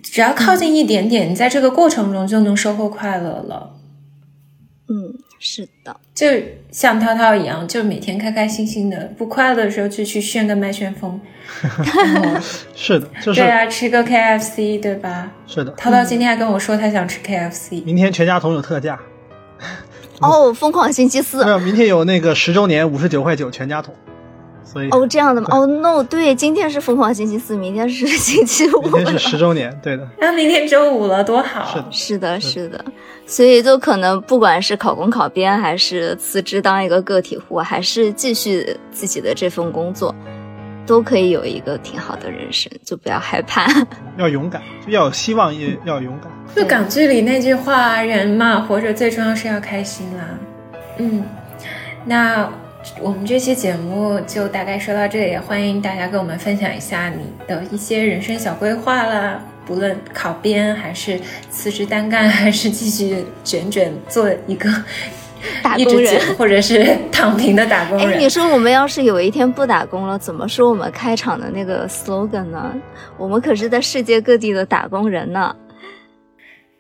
[0.02, 3.76] 只要靠近一点点，你在这个过程中就能收获快乐了。
[4.90, 5.20] 嗯。
[5.40, 6.28] 是的，就
[6.72, 11.20] 像涛涛一样，就每天开开心心的，不快乐的时候就去炫个麦旋风。
[12.76, 15.32] 是的，就是对啊，吃个 KFC，对吧？
[15.48, 15.72] 是的。
[15.72, 19.00] 涛涛今天还跟我说他想吃 KFC，明天全家桶有特价。
[20.20, 21.44] 哦，疯狂星期四。
[21.46, 23.94] 没有，明天有那个十周年五十九块九全家桶。
[24.92, 25.48] 哦，这样的吗？
[25.52, 30.08] 哦，no，对，今天是疯狂星期四，明天是 星期五，明天是十周年，对的。
[30.20, 31.86] 那明天周五了，多好！
[31.92, 32.84] 是的，是的，
[33.26, 40.14] 所以就可能不管是考公考编，还是辞职当一个个体户，还是继续自己的这份工作，
[40.86, 43.66] 都可以有一个挺好的人生，就不要害怕，
[44.18, 46.32] 要勇敢，要有希望，也要勇敢。
[46.56, 50.24] 就港剧里那句话，人嘛，活着最重要是要开心啦。
[50.98, 51.24] 嗯，
[52.06, 52.50] 那。
[53.00, 61.20] 我们这期节目就大概说到这里，欢迎大家跟我们分享一下你的一些人生小规划啦，不论考编还是
[61.50, 64.70] 辞职单干，还是继续卷卷做一个
[65.62, 68.14] 打工人，或者是躺平的打工人。
[68.14, 72.74] 哎，你说我们要是有一天不打工了，怎么说我们开场的那个 slogan 呢？
[73.18, 75.56] 我们可是在世界各地的打工人呢。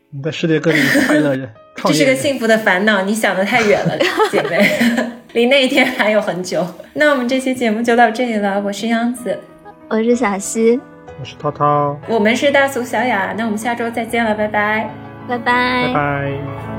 [0.09, 1.49] 你在世界各地的快乐人，
[1.85, 3.01] 这是个幸福的烦恼。
[3.03, 3.97] 你想的太远了，
[4.31, 5.16] 姐妹。
[5.33, 8.61] 离那一天还有很久，那我们这期节目就到这里了。
[8.61, 9.37] 我是杨子，
[9.89, 10.79] 我是小溪，
[11.19, 13.33] 我是涛涛，我们是大俗小雅。
[13.37, 14.89] 那我们下周再见了，拜拜，
[15.27, 16.76] 拜拜，拜拜。